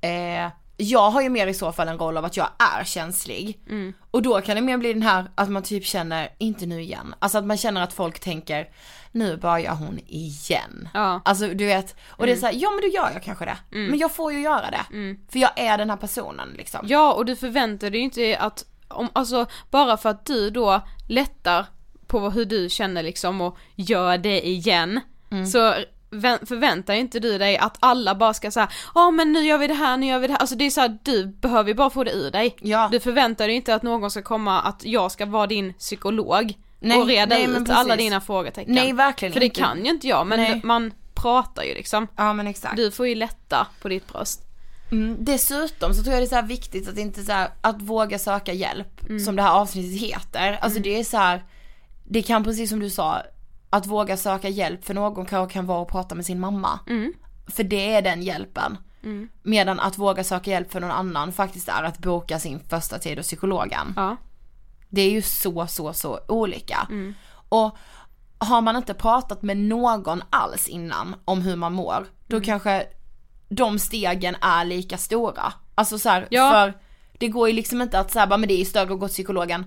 [0.00, 3.60] Eh, jag har ju mer i så fall en roll av att jag är känslig.
[3.68, 3.92] Mm.
[4.10, 7.14] Och då kan det mer bli den här att man typ känner, inte nu igen.
[7.18, 8.68] Alltså att man känner att folk tänker,
[9.12, 10.88] nu börjar hon igen.
[10.94, 11.08] Ja.
[11.10, 11.20] Mm.
[11.24, 13.56] Alltså du vet, och det är såhär, ja men då gör jag kanske det.
[13.70, 14.84] Men jag får ju göra det.
[15.32, 16.80] För jag är den här personen liksom.
[16.88, 20.80] Ja och du förväntar dig ju inte att, om, alltså bara för att du då
[21.08, 21.66] lättar
[22.06, 25.46] på hur du känner liksom och gör det igen, Mm.
[25.46, 25.74] så
[26.46, 29.74] förväntar inte du dig att alla bara ska säga ja men nu gör vi det
[29.74, 31.90] här, nu gör vi det här, alltså det är så här, du behöver ju bara
[31.90, 32.56] få det ur dig.
[32.60, 32.88] Ja.
[32.92, 36.98] Du förväntar dig inte att någon ska komma, att jag ska vara din psykolog Nej,
[36.98, 38.74] och reda nej, ut alla dina frågetecken.
[38.74, 39.60] Nej, verkligen För det inte.
[39.60, 40.60] kan ju inte jag, men Nej.
[40.64, 42.08] man pratar ju liksom.
[42.16, 42.76] Ja men exakt.
[42.76, 44.44] Du får ju lätta på ditt bröst.
[44.90, 47.82] Mm, dessutom så tror jag det är så här viktigt att inte så här, att
[47.82, 50.58] våga söka hjälp, som det här avsnittet heter.
[50.60, 51.44] Alltså det är så här,
[52.04, 53.22] det kan precis som du sa,
[53.70, 56.80] att våga söka hjälp för någon kanske kan vara att prata med sin mamma.
[57.48, 58.78] För det är den hjälpen.
[59.42, 63.18] Medan att våga söka hjälp för någon annan faktiskt är att boka sin första tid
[63.18, 63.92] hos psykologen.
[63.96, 64.16] Ja.
[64.88, 66.88] Det är ju så, så, så olika.
[67.48, 67.76] Och
[68.38, 72.86] har man inte pratat med någon alls innan om hur man mår, då kanske
[73.48, 75.52] de stegen är lika stora.
[75.74, 76.50] Alltså så här, Ja.
[76.50, 76.74] för
[77.18, 79.08] det går ju liksom inte att säga bara men det är ju större att gå
[79.08, 79.64] till psykologen.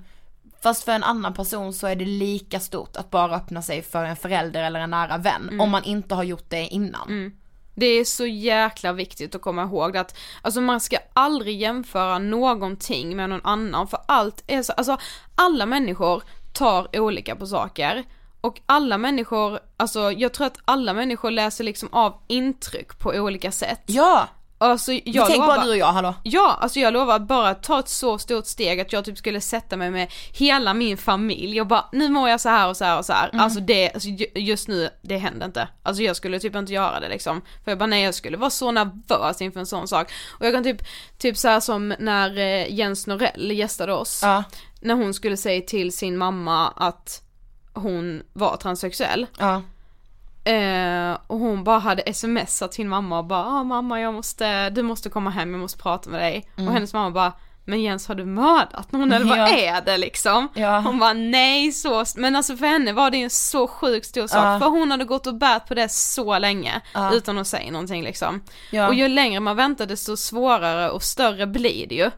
[0.64, 4.04] Fast för en annan person så är det lika stort att bara öppna sig för
[4.04, 7.32] en förälder eller en nära vän om man inte har gjort det innan.
[7.76, 13.16] Det är så jäkla viktigt att komma ihåg att, alltså man ska aldrig jämföra någonting
[13.16, 14.98] med någon annan för allt är så, alltså
[15.36, 18.04] alla människor tar olika på saker
[18.42, 23.52] och alla människor, alltså jag tror att alla människor läser liksom av intryck på olika
[23.52, 23.82] sätt.
[23.86, 24.28] Ja!
[24.62, 26.14] Alltså jag Tänk lovar, bara du och jag, hallå.
[26.24, 29.42] Ja, alltså jag lovar att bara ta ett så stort steg att jag typ skulle
[29.42, 32.86] sätta mig med hela min familj och bara nu mår jag så här och så
[32.86, 33.30] här och så här.
[33.34, 35.68] Alltså det, alltså ju- just nu, det händer inte.
[35.84, 37.42] Alltså jag skulle typ inte göra det liksom.
[37.64, 40.12] För jag bara nej jag skulle vara så nervös inför en sån sak.
[40.40, 40.82] Och jag kan typ,
[41.18, 44.20] typ så här som när eh, Jens Norell gästade oss.
[44.24, 44.44] Ja,
[44.82, 47.22] När hon skulle säga till sin mamma att
[47.74, 49.28] hon var transsexuell.
[49.40, 49.62] ja.
[50.44, 54.82] Eh, och hon bara hade smsat sin mamma och bara ah, mamma jag måste, du
[54.82, 56.50] måste komma hem, jag måste prata med dig.
[56.56, 57.34] Och hennes mamma bara
[57.66, 59.48] men Jens har du mördat någon eller vad Ja.
[59.48, 60.48] är det liksom?
[60.54, 60.80] Ja.
[60.80, 64.46] Hon bara nej så, men alltså för henne var det en så sjukt stor sak
[64.46, 64.60] Ja.
[64.60, 66.82] för hon hade gått och bärt på det så länge
[67.14, 68.42] utan att säga någonting liksom.
[68.88, 72.12] Och ju längre man väntar desto svårare och större blir det ju.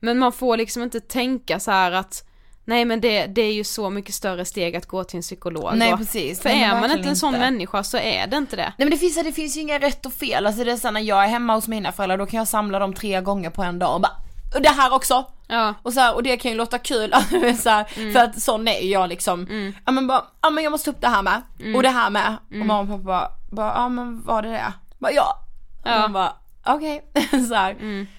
[0.00, 2.28] Men man får liksom inte tänka så här att
[2.64, 5.70] Nej men det, det är ju så mycket större steg att gå till en psykolog
[5.76, 6.40] Nej, precis.
[6.40, 7.40] För är man inte en sån inte.
[7.40, 8.62] människa så är det inte det.
[8.62, 10.90] Nej men det finns, det finns ju inga rätt och fel, alltså det är så
[10.90, 13.62] när jag är hemma hos mina föräldrar då kan jag samla dem tre gånger på
[13.62, 14.12] en dag och bara
[14.54, 15.24] och det här också!
[15.48, 15.74] Ja.
[15.82, 18.12] Och, så här, och det kan ju låta kul, alltså, så här, Mm.
[18.12, 19.72] för att sån är jag liksom.
[19.86, 21.76] Ja men bara, ja men jag måste ta upp det här med, Mm.
[21.76, 22.36] och det här med.
[22.50, 24.72] Och mamma och pappa bara, bara ja men var det det?
[24.98, 25.38] Bara, ja.
[25.82, 25.98] Och Ja.
[25.98, 26.32] man bara,
[26.66, 27.04] okej.
[27.48, 27.76] så här.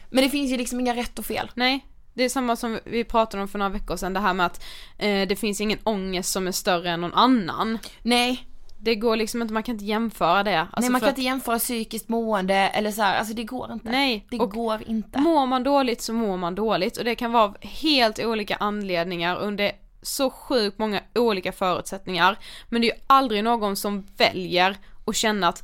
[0.10, 1.52] Men det finns ju liksom inga rätt och fel.
[1.56, 4.46] Nej, det är samma som vi pratade om för några veckor sedan, det här med
[4.46, 4.64] att
[4.98, 7.80] eh, det finns ingen ångest som är större än någon annan.
[8.02, 8.48] Nej,
[8.78, 10.60] Det går liksom inte, man kan inte jämföra det.
[10.60, 13.72] Alltså nej man kan att inte jämföra psykiskt mående eller så här, alltså det går
[13.72, 13.90] inte.
[13.92, 15.20] Nej, Det och går inte.
[15.20, 19.36] Mår man dåligt så mår man dåligt och det kan vara av helt olika anledningar
[19.36, 22.38] under så sjukt många olika förutsättningar.
[22.70, 25.64] Men det är ju aldrig någon som väljer att känna att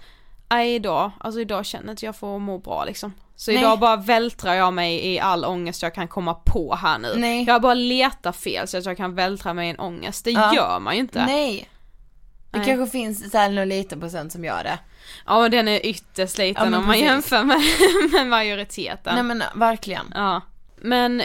[0.50, 3.14] nej idag, alltså idag känner inte jag för att må bra liksom.
[3.42, 3.60] Så Nej.
[3.60, 7.14] idag bara vältrar jag mig i all ångest jag kan komma på här nu.
[7.18, 7.44] Nej.
[7.44, 10.26] Jag bara letar fel så att jag kan vältra mig i en ångest.
[10.26, 10.56] Det Ja.
[10.56, 11.26] gör man ju inte.
[11.26, 11.70] Nej.
[12.52, 12.68] Det Nej.
[12.68, 14.80] kanske finns så här någon liten procent som gör det.
[15.26, 17.04] Ja men den är ytterst liten Ja, om man precis.
[17.08, 17.62] jämför med,
[18.12, 19.16] med majoriteten.
[19.16, 20.06] Nej men verkligen.
[20.16, 20.42] Ja.
[20.82, 21.24] Men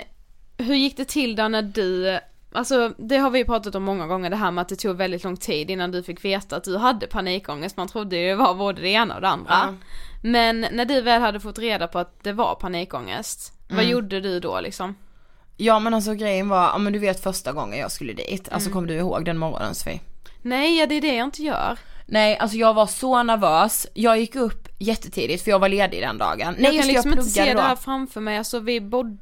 [0.58, 2.18] hur gick det till då när du,
[2.56, 5.24] Alltså det har vi pratat om många gånger det här med att det tog väldigt
[5.24, 7.76] lång tid innan du fick veta att du hade panikångest.
[7.76, 9.50] Man trodde ju det var både det ena och det andra.
[9.50, 9.74] Ja.
[10.22, 13.90] Men när du väl hade fått reda på att det var panikångest, vad Mm.
[13.90, 14.94] gjorde du då liksom?
[15.56, 18.68] Ja men alltså grejen var, ja men du vet första gången jag skulle dit, alltså
[18.68, 18.74] Mm.
[18.74, 20.00] kommer du ihåg den morgonen Sofie?
[20.42, 21.78] Nej, ja, det är det jag inte gör.
[22.06, 26.18] Nej alltså jag var så nervös, jag gick upp jättetidigt för jag var ledig den
[26.18, 26.54] dagen.
[26.58, 27.68] Nej jag kan liksom jag inte se pluggade det då.
[27.68, 29.16] här framför mig, alltså vi bodde,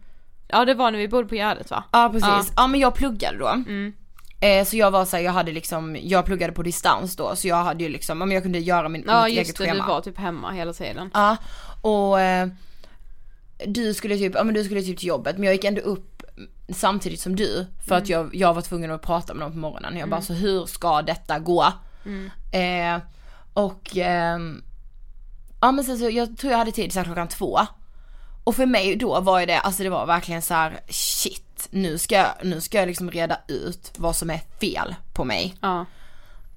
[0.59, 1.85] ja det var när vi bodde på Gärdet va?
[1.93, 2.45] Ja precis, Ja.
[2.57, 2.67] ja.
[2.67, 3.49] men jag pluggade då.
[3.49, 3.93] Mm.
[4.41, 7.49] Eh, så jag var så här, jag hade liksom, jag pluggade på distans då så
[7.49, 9.65] jag hade ju liksom, ja, men jag kunde göra min, Ja mitt just eget det,
[9.65, 9.85] schema.
[9.85, 11.11] du var typ hemma hela tiden.
[11.15, 11.37] Ja,
[11.83, 12.49] och eh,
[13.67, 16.23] du skulle typ, ja men du skulle typ till jobbet men jag gick ändå upp
[16.69, 19.97] samtidigt som du för att jag, jag var tvungen att prata med någon på morgonen.
[19.97, 21.65] Jag bara så hur ska detta gå?
[22.53, 22.99] Eh,
[23.55, 24.63] och ehm,
[25.61, 27.61] ja men sen så, jag tror jag hade tid så klockan två.
[28.45, 31.99] Och för mig då var ju det, alltså det var verkligen så här: shit, nu
[31.99, 35.55] ska, jag- nu ska jag liksom reda ut vad som är fel på mig.
[35.61, 35.85] Ja.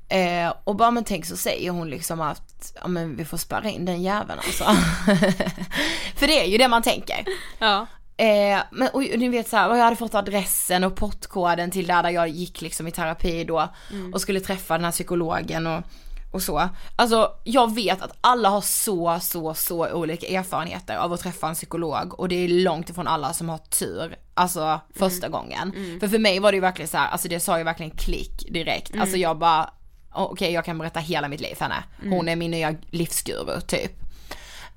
[0.10, 3.70] Eh, och bara men tänk så säger hon liksom att, ja men vi får spärra
[3.70, 4.64] in den jäveln alltså.
[6.16, 7.26] För det är ju det man tänker.
[7.60, 7.86] Ja.
[8.18, 12.10] Eh, men och ni vet såhär, jag hade fått adressen och portkoden till där, där
[12.10, 13.70] jag gick liksom i terapi då
[14.14, 15.84] och skulle träffa den här psykologen och,
[16.32, 16.70] och så.
[16.96, 21.56] Alltså jag vet att alla har så, så, så olika erfarenheter av att träffa en
[21.56, 25.72] psykolog och det är långt ifrån alla som har tur, alltså första gången.
[26.00, 28.54] För för mig var det ju verkligen så här, alltså det sa ju verkligen klick
[28.54, 28.92] direkt.
[29.02, 29.70] Alltså jag bara,
[30.12, 31.84] okej jag kan berätta hela mitt liv för henne.
[32.16, 33.92] Hon är min nya livsguru typ.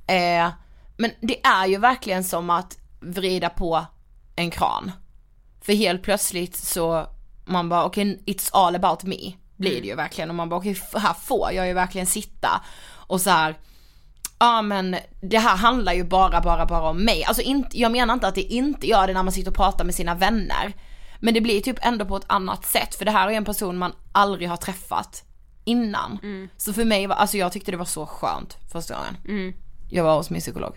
[0.07, 0.49] Eh,
[0.97, 3.85] men det är ju verkligen som att vrida på
[4.37, 4.93] en kran.
[5.61, 7.07] För helt plötsligt så,
[7.45, 9.33] man bara okej it's all about me.
[9.61, 12.63] Blir det ju verkligen och man bara okej här får jag ju verkligen sitta
[13.07, 13.55] och så här.
[14.39, 17.25] Ja men det här handlar ju bara, bara, bara om mig.
[17.25, 19.85] Alltså inte, jag menar inte att det inte gör det när man sitter och pratar
[19.85, 20.73] med sina vänner.
[21.19, 23.79] Men det blir typ ändå på ett annat sätt för det här är en person
[23.79, 25.25] man aldrig har träffat
[25.65, 26.19] innan.
[26.57, 29.17] Så för mig var, alltså jag tyckte det var så skönt första gången.
[29.91, 30.75] Jag var hos min psykolog.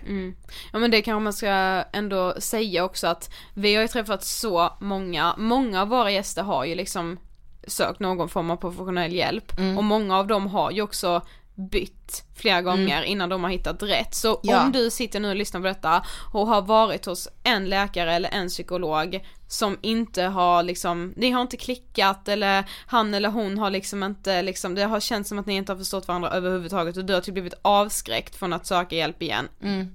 [0.74, 1.48] Ja men det kanske man ska
[1.94, 6.66] ändå säga också att vi har ju träffat så många, många av våra gäster har
[6.66, 7.20] ju liksom
[7.68, 9.78] sökt någon form av professionell hjälp Mm.
[9.78, 11.22] och många av dem har ju också
[11.56, 14.16] bytt flera gånger innan de har hittat rätt.
[14.16, 14.40] Så Mm.
[14.44, 14.64] Ja.
[14.64, 16.04] om du sitter nu och lyssnar på detta
[16.34, 21.42] och har varit hos en läkare eller en psykolog som inte har liksom, ni har
[21.42, 25.46] inte klickat eller han eller hon har liksom inte liksom, det har känts som att
[25.46, 28.96] ni inte har förstått varandra överhuvudtaget och du har typ blivit avskräckt från att söka
[28.96, 29.48] hjälp igen.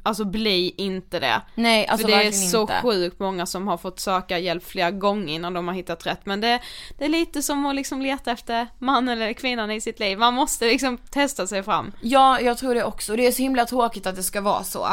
[0.02, 1.42] Alltså bli inte det.
[1.54, 2.80] Nej alltså För det är så inte.
[2.82, 6.26] sjukt många som har fått söka hjälp flera gånger innan de har hittat rätt.
[6.26, 6.61] Men det,
[6.98, 10.18] det är lite som att liksom leta efter man eller kvinnan i sitt liv.
[10.18, 11.92] Man måste liksom testa sig fram.
[12.00, 13.16] Ja, jag tror det också.
[13.16, 14.88] Det är så himla tråkigt att det ska vara så.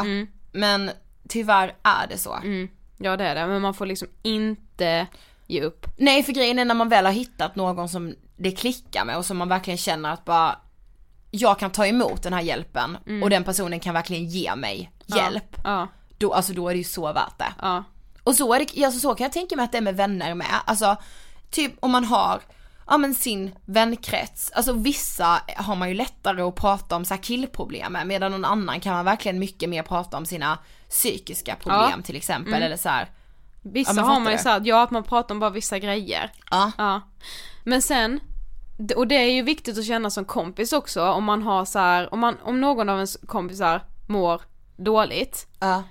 [0.52, 0.90] Men
[1.28, 2.36] tyvärr är det så.
[2.98, 5.06] Ja det är det, men man får liksom inte
[5.46, 5.86] ge upp.
[5.96, 9.24] Nej för grejen är när man väl har hittat någon som det klickar med och
[9.24, 10.58] som man verkligen känner att bara
[11.30, 15.56] jag kan ta emot den här hjälpen och den personen kan verkligen ge mig hjälp.
[15.64, 15.88] Ja,
[16.18, 17.52] Då, alltså då är det ju så värt det.
[17.62, 17.84] ja,
[18.22, 20.34] Och så är det, alltså så kan jag tänka mig att det är med vänner
[20.34, 20.46] med.
[20.64, 20.96] Alltså
[21.50, 22.40] typ om man har,
[22.86, 24.50] ja men sin vänkrets.
[24.54, 28.44] Alltså vissa har man ju lättare att prata om så här killproblem med medan någon
[28.44, 30.58] annan kan man verkligen mycket mer prata om sina
[30.88, 33.10] psykiska problem till exempel eller så här.
[33.62, 36.32] Vissa Ja, har man ju såhär, ja att man pratar om bara vissa grejer.
[36.50, 36.72] Ja.
[36.78, 37.00] Ja.
[37.64, 38.20] Men sen,
[38.96, 42.14] och det är ju viktigt att känna som kompis också om man har så här,
[42.14, 44.42] om, man, om någon av ens kompisar mår
[44.76, 45.46] dåligt.
[45.60, 45.82] Ja.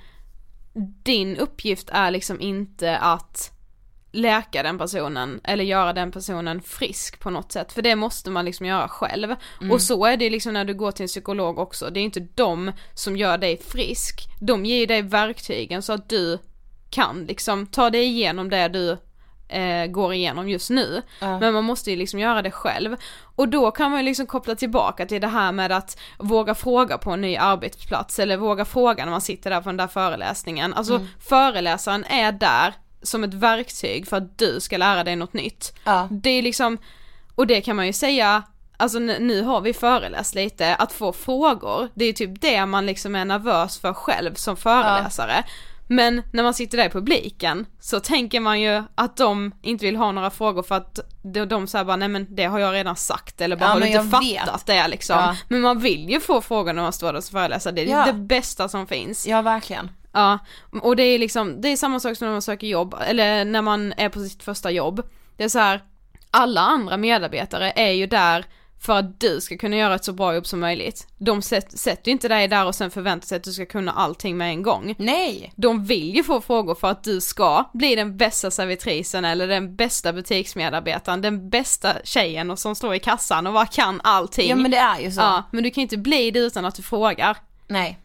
[1.04, 3.55] Din uppgift är liksom inte att
[4.16, 8.46] läka den personen eller göra den personen frisk på något sätt för det måste man
[8.46, 9.36] liksom göra själv.
[9.72, 12.28] Och så är det liksom när du går till en psykolog också, det är inte
[12.36, 16.40] de som gör dig frisk, de ger dig verktygen så att du
[16.90, 18.98] kan liksom ta dig igenom det du
[19.48, 21.02] eh, går igenom just nu.
[21.40, 22.96] Men man måste ju liksom göra det själv.
[23.36, 26.98] Och då kan man ju liksom koppla tillbaka till det här med att våga fråga
[26.98, 30.74] på en ny arbetsplats eller våga fråga när man sitter där på den där föreläsningen.
[30.74, 32.74] Alltså föreläsaren är där
[33.06, 35.74] som ett verktyg för att du ska lära dig något nytt.
[35.84, 36.08] Ja.
[36.12, 36.78] Det är liksom,
[37.36, 38.44] och det kan man ju säga
[38.78, 43.16] Alltså nu har vi föreläst lite, att få frågor, det är typ det man liksom
[43.16, 45.44] är nervös för själv som föreläsare.
[45.88, 49.96] Men när man sitter där i publiken så tänker man ju att de inte vill
[49.96, 52.96] ha några frågor för att de, de säger bara nej men det har jag redan
[52.96, 54.04] sagt eller bara Ja, har du inte
[54.46, 55.16] fattat det liksom.
[55.20, 55.36] Ja.
[55.48, 58.06] Men man vill ju få frågor när man står där som föreläsare, det är Ja.
[58.06, 59.28] det bästa som finns.
[59.28, 59.90] Ja verkligen.
[60.16, 60.40] Ja,
[60.82, 63.62] och det är liksom, det är samma sak som när man söker jobb, eller när
[63.62, 65.02] man är på sitt första jobb.
[65.38, 65.84] Det är så här,
[66.32, 68.46] alla andra medarbetare är ju där
[68.86, 71.08] för att du ska kunna göra ett så bra jobb som möjligt.
[71.18, 73.92] De sätt, sätter ju inte dig där och sen förväntar sig att du ska kunna
[73.92, 74.96] allting med en gång.
[74.98, 75.54] Nej!
[75.56, 79.76] De vill ju få frågor för att du ska bli den bästa servitrisen eller den
[79.76, 84.50] bästa butiksmedarbetaren, den bästa tjejen och som står i kassan och bara kan allting.
[84.50, 85.22] Ja men det är ju så.
[85.22, 87.38] Ja, men du kan ju inte bli det utan att du frågar.
[87.68, 88.00] Nej.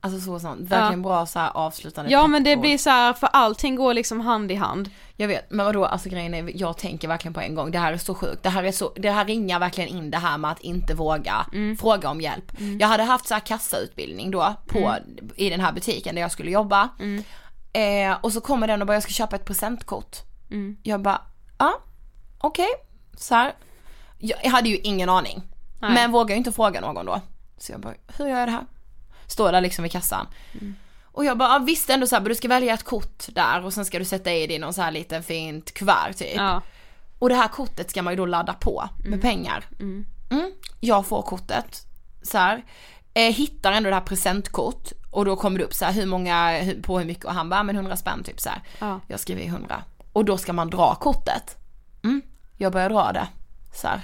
[0.00, 0.60] Alltså så sant.
[0.60, 4.20] Verkligen bra så här avslutande Ja men det blir så här, för allting går liksom
[4.20, 4.90] hand i hand.
[5.16, 7.92] Jag vet, men vadå, alltså grejen är, jag tänker verkligen på en gång, det här
[7.92, 10.50] är så sjukt, det här är så, det här ringar verkligen in det här med
[10.50, 11.46] att inte våga
[11.80, 12.52] fråga om hjälp.
[12.80, 14.78] Jag hade haft så här kassautbildning då på,
[15.36, 16.88] i den här butiken där jag skulle jobba.
[17.72, 20.16] Eh, och så kommer den och bara, jag ska köpa ett presentkort.
[20.82, 21.20] Jag bara,
[21.58, 21.80] ja,
[22.38, 22.68] okej,
[23.16, 23.54] så här.
[24.18, 25.42] Jag, jag hade ju ingen aning.
[25.94, 27.20] Men vågar ju inte fråga någon då.
[27.58, 28.66] Så jag bara, hur gör jag det här?
[29.26, 30.26] Står där liksom vid kassan.
[31.04, 33.84] Och jag bara, ja, visste ändå såhär, du ska välja ett kort där och sen
[33.84, 36.36] ska du sätta i det i någon så här liten fint kuvert typ.
[36.36, 36.62] Ja.
[37.18, 39.64] Och det här kortet ska man ju då ladda på med pengar.
[39.80, 40.04] Mm.
[40.80, 41.86] Jag får kortet
[42.22, 42.64] så här.
[43.14, 46.62] Eh, hittar ändå det här presentkort och då kommer det upp så här hur många,
[46.82, 48.62] på hur mycket och han bara, men 100 spänn typ så här.
[48.78, 49.00] Ja.
[49.08, 49.82] Jag skriver i 100.
[50.12, 51.56] Och då ska man dra kortet.
[52.04, 52.22] Mm.
[52.56, 53.28] Jag börjar dra det
[53.74, 54.00] så här.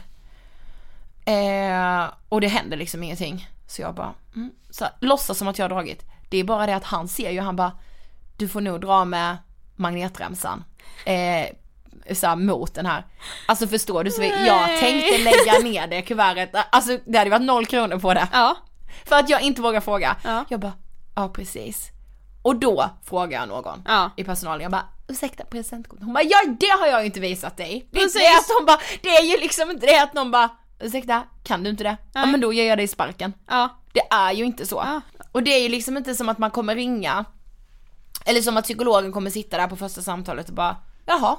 [1.24, 3.48] Eh, och det händer liksom ingenting.
[3.66, 4.50] Så jag bara, mm.
[4.72, 6.02] Så här, låtsas som att jag har dragit.
[6.30, 7.72] Det är bara det att han ser ju, han bara,
[8.36, 9.36] du får nog dra med
[9.76, 10.64] magnetremsan.
[11.04, 11.46] Eh,
[12.14, 13.06] så här, mot den här.
[13.46, 14.10] Alltså förstår du?
[14.10, 18.28] Så jag tänkte lägga ner det kuvertet, alltså det hade varit noll kronor på det.
[18.32, 18.56] Ja.
[19.04, 20.16] För att jag inte vågar fråga.
[20.24, 20.44] Ja.
[20.48, 20.72] Jag bara,
[21.14, 21.88] ja precis.
[22.42, 24.10] Och då frågar jag någon Ja.
[24.16, 25.98] i personalen, jag bara ursäkta presentkort?
[26.00, 27.88] Hon bara ja det har jag ju inte visat dig.
[27.90, 30.30] Det är inte det att hon bara, det är ju liksom inte det att någon
[30.30, 30.48] bara
[30.80, 31.96] ursäkta kan du inte det?
[32.14, 32.30] Ja Nej.
[32.32, 33.32] men då ger jag dig sparken.
[33.48, 33.68] Ja.
[33.92, 34.76] Det är ju inte så.
[34.76, 35.00] Ja.
[35.32, 37.24] Och det är ju liksom inte som att man kommer ringa,
[38.24, 40.76] eller som att psykologen kommer sitta där på första samtalet och bara
[41.06, 41.36] jaha,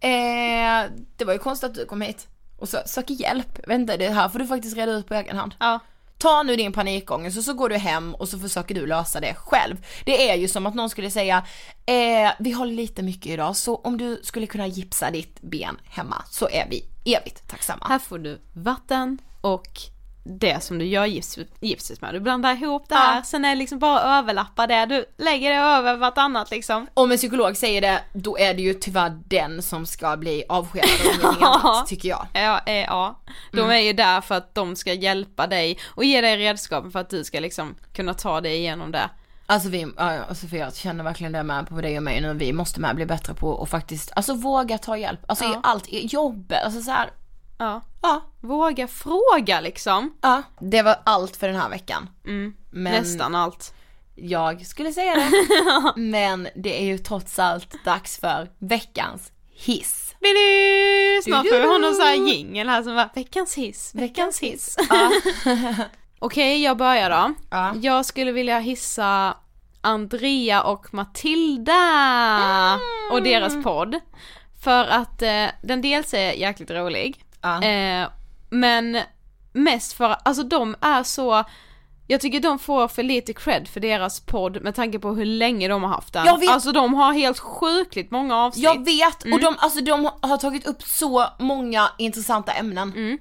[0.00, 4.10] eh, det var ju konstigt att du kom hit och så, söker hjälp, inte, det
[4.10, 5.54] här får du faktiskt reda ut på egen hand.
[5.58, 5.78] Ja.
[6.18, 9.34] Ta nu din panikångest och så går du hem och så försöker du lösa det
[9.34, 9.86] själv.
[10.04, 11.46] Det är ju som att någon skulle säga,
[11.86, 16.24] eh, vi har lite mycket idag så om du skulle kunna gipsa ditt ben hemma
[16.30, 16.84] så är vi
[17.16, 17.86] evigt tacksamma.
[17.88, 19.80] Här får du vatten och
[20.26, 22.14] det som du gör gips, gipset med.
[22.14, 23.22] Du blandar ihop det här, Ja.
[23.22, 24.86] sen är det liksom bara att överlappa det.
[24.86, 26.86] Du lägger det över vartannat liksom.
[26.94, 30.90] Om en psykolog säger det, då är det ju tyvärr den som ska bli avskedad
[31.06, 32.26] och ingenting annat, tycker jag.
[32.32, 33.20] Ja, eh, ja.
[33.52, 33.70] De Mm.
[33.70, 37.10] är ju där för att de ska hjälpa dig och ge dig redskapen för att
[37.10, 39.10] du ska liksom kunna ta dig igenom det.
[39.48, 42.34] Alltså vi, ja, ja, Sofia jag känner verkligen det med på dig och mig nu,
[42.34, 45.60] vi måste med bli bättre på och faktiskt, alltså våga ta hjälp, alltså i Ja.
[45.62, 47.10] allt, i jobbet, alltså så här,
[47.58, 47.80] Ja.
[48.02, 50.12] ja, Våga fråga liksom.
[50.20, 50.42] ja.
[50.60, 52.08] Det var allt för den här veckan.
[52.24, 52.54] Mm.
[52.70, 53.74] Men Nästan allt.
[54.14, 55.30] jag skulle säga det.
[56.00, 60.14] Men det är ju trots allt dags för veckans hiss.
[60.20, 61.22] Bidu!
[61.24, 64.40] Snart Du, får vi ha någon sån här jingel här som bara veckans hiss, veckans
[64.40, 64.76] hiss.
[64.90, 65.10] Ja.
[66.18, 67.34] Okej, jag börjar då.
[67.50, 67.74] Ja.
[67.82, 69.36] Jag skulle vilja hissa
[69.80, 72.80] Andrea och Matilda
[73.12, 74.00] och deras podd.
[74.64, 77.62] För att eh, den dels är jäkligt rolig, Ja.
[77.62, 78.08] eh,
[78.50, 78.98] men
[79.52, 81.44] mest för, alltså de är så,
[82.06, 85.68] jag tycker de får för lite cred för deras podd med tanke på hur länge
[85.68, 86.26] de har haft den.
[86.26, 86.50] Jag vet.
[86.50, 88.64] Alltså de har helt sjukligt många avsnitt.
[88.64, 93.18] Jag vet och de, alltså de har tagit upp så många intressanta ämnen.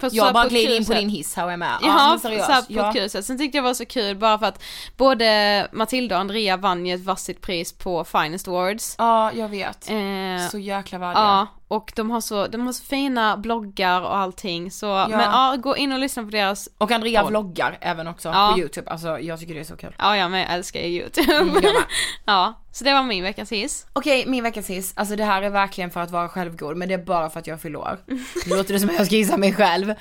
[0.00, 1.78] Fast så Jag bara glider in på din hiss här och är med.
[1.82, 2.88] Ja, men så på ja.
[2.88, 3.24] ett kul sätt.
[3.24, 4.62] Sen tyckte jag det var så kul bara för att
[4.96, 8.94] både Matilda och Andrea vann ju ett varsitt pris på Finest Awards.
[8.98, 9.90] ja, jag vet.
[9.90, 11.22] Eh, Så jäkla värdiga.
[11.22, 15.56] ja, och de har, så, de har så fina bloggar och allting så, men ja,
[15.62, 17.30] gå in och lyssna på deras, Och Andrea Podd.
[17.30, 18.50] vloggar även också Ja.
[18.54, 19.94] på youtube, alltså jag tycker det är så kul.
[19.98, 21.32] ja jag med älskar ju youtube.
[21.34, 21.62] Mm,
[22.24, 23.86] ja, så det var min veckas hiss.
[23.92, 26.94] Okej, min veckans hiss, alltså det här är verkligen för att vara självgod men det
[26.94, 27.98] är bara för att jag fyller år.
[28.06, 28.20] Nu
[28.56, 29.94] låter det som att jag ska hissa mig själv.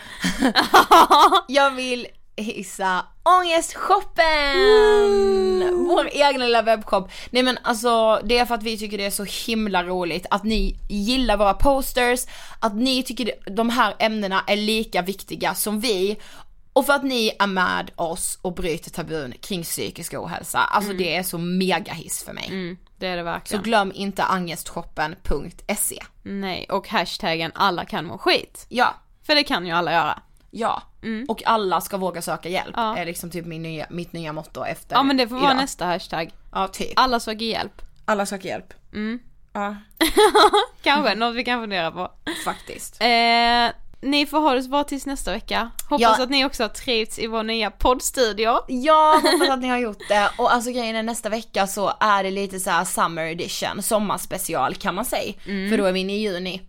[1.47, 2.07] jag vill
[2.38, 5.88] hissa Ångestshoppen!
[5.88, 7.11] Vår egna lilla webbshop.
[7.29, 10.43] Nej men alltså det är för att vi tycker det är så himla roligt att
[10.43, 12.19] ni gillar våra posters,
[12.59, 16.17] att ni tycker de här ämnena är lika viktiga som vi
[16.73, 20.59] och för att ni är med oss och bryter tabun kring psykisk ohälsa.
[20.59, 22.47] Alltså det är så mega hiss för mig.
[22.47, 23.63] Mm, det är det Så verkligen.
[23.63, 26.03] glöm inte angestshoppen.se.
[26.23, 28.65] Nej, och hashtaggen alla kan må skit.
[28.69, 30.19] Ja, För det kan ju alla göra.
[30.51, 30.81] ja.
[31.30, 32.74] Och alla ska våga söka hjälp.
[32.76, 32.97] Ja.
[32.97, 35.62] är liksom typ min nya, mitt nya motto efter Ja men det får vara idag.
[35.62, 36.30] nästa hashtag.
[36.51, 36.93] Ja, typ.
[36.95, 37.82] Alla söker hjälp.
[38.05, 38.74] Alla söker hjälp.
[38.93, 39.20] Mm.
[39.53, 39.76] Ja,
[40.84, 42.12] Kanske, något vi kan fundera på.
[42.45, 43.01] faktiskt.
[43.01, 43.70] Eh,
[44.01, 45.72] ni får ha det så bra tills nästa vecka.
[45.89, 46.24] Hoppas Ja.
[46.24, 48.60] att ni också har trivts i vår nya poddstudio.
[48.68, 50.30] Ja, hoppas att ni har gjort det.
[50.38, 54.76] Och alltså grejen är nästa vecka så är det lite så här summer edition, sommarspecial
[54.76, 55.34] kan man säga.
[55.43, 56.62] För då är vi inne i juni.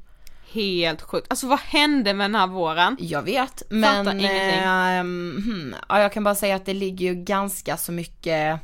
[0.53, 1.27] Helt sjukt.
[1.31, 2.97] Alltså vad hände med den här våren?
[3.01, 7.77] Jag vet, men ehm, hmm, ja, jag kan bara säga att det ligger ju ganska
[7.77, 8.61] så mycket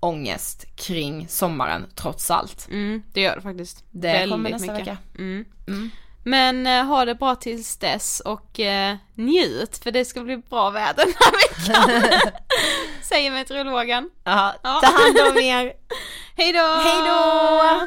[0.00, 2.68] ångest kring sommaren trots allt.
[2.70, 3.84] Mm, det gör det faktiskt.
[3.90, 4.88] Det Väldigt kommer nästa mycket.
[4.88, 4.98] vecka.
[5.18, 5.44] Mm.
[5.68, 5.90] Mm.
[6.24, 10.70] Men eh, ha det bra tills dess och eh, njut för det ska bli bra
[10.70, 12.20] väder den här veckan.
[13.02, 14.10] Säger meteorologen.
[14.24, 14.54] Ja.
[14.62, 15.72] ta hand om er.
[16.36, 16.80] Hej då!
[16.82, 17.86] Hej då!